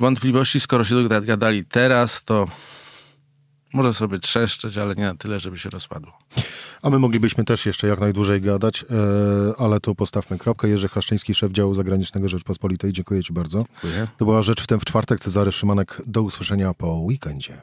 wątpliwości. 0.00 0.60
Skoro 0.60 0.84
się 0.84 0.94
dogadali 0.94 1.64
teraz, 1.64 2.24
to 2.24 2.46
może 3.72 3.94
sobie 3.94 4.18
trzeszczeć, 4.18 4.78
ale 4.78 4.94
nie 4.94 5.04
na 5.04 5.14
tyle, 5.14 5.40
żeby 5.40 5.58
się 5.58 5.70
rozpadło. 5.70 6.12
A 6.82 6.90
my 6.90 6.98
moglibyśmy 6.98 7.44
też 7.44 7.66
jeszcze 7.66 7.88
jak 7.88 8.00
najdłużej 8.00 8.40
gadać, 8.40 8.84
e, 8.84 8.86
ale 9.58 9.80
tu 9.80 9.94
postawmy 9.94 10.38
kropkę. 10.38 10.68
Jerzy 10.68 10.88
Haszczyński, 10.88 11.34
szef 11.34 11.52
działu 11.52 11.74
zagranicznego 11.74 12.28
Rzeczpospolitej. 12.28 12.92
Dziękuję 12.92 13.22
Ci 13.22 13.32
bardzo. 13.32 13.64
Dziękuję. 13.82 14.06
To 14.18 14.24
była 14.24 14.42
Rzecz 14.42 14.62
w 14.62 14.66
tym 14.66 14.80
w 14.80 14.84
czwartek. 14.84 15.20
Cezary 15.20 15.52
Szymanek. 15.52 16.02
Do 16.06 16.22
usłyszenia 16.22 16.74
po 16.74 16.86
weekendzie. 16.86 17.62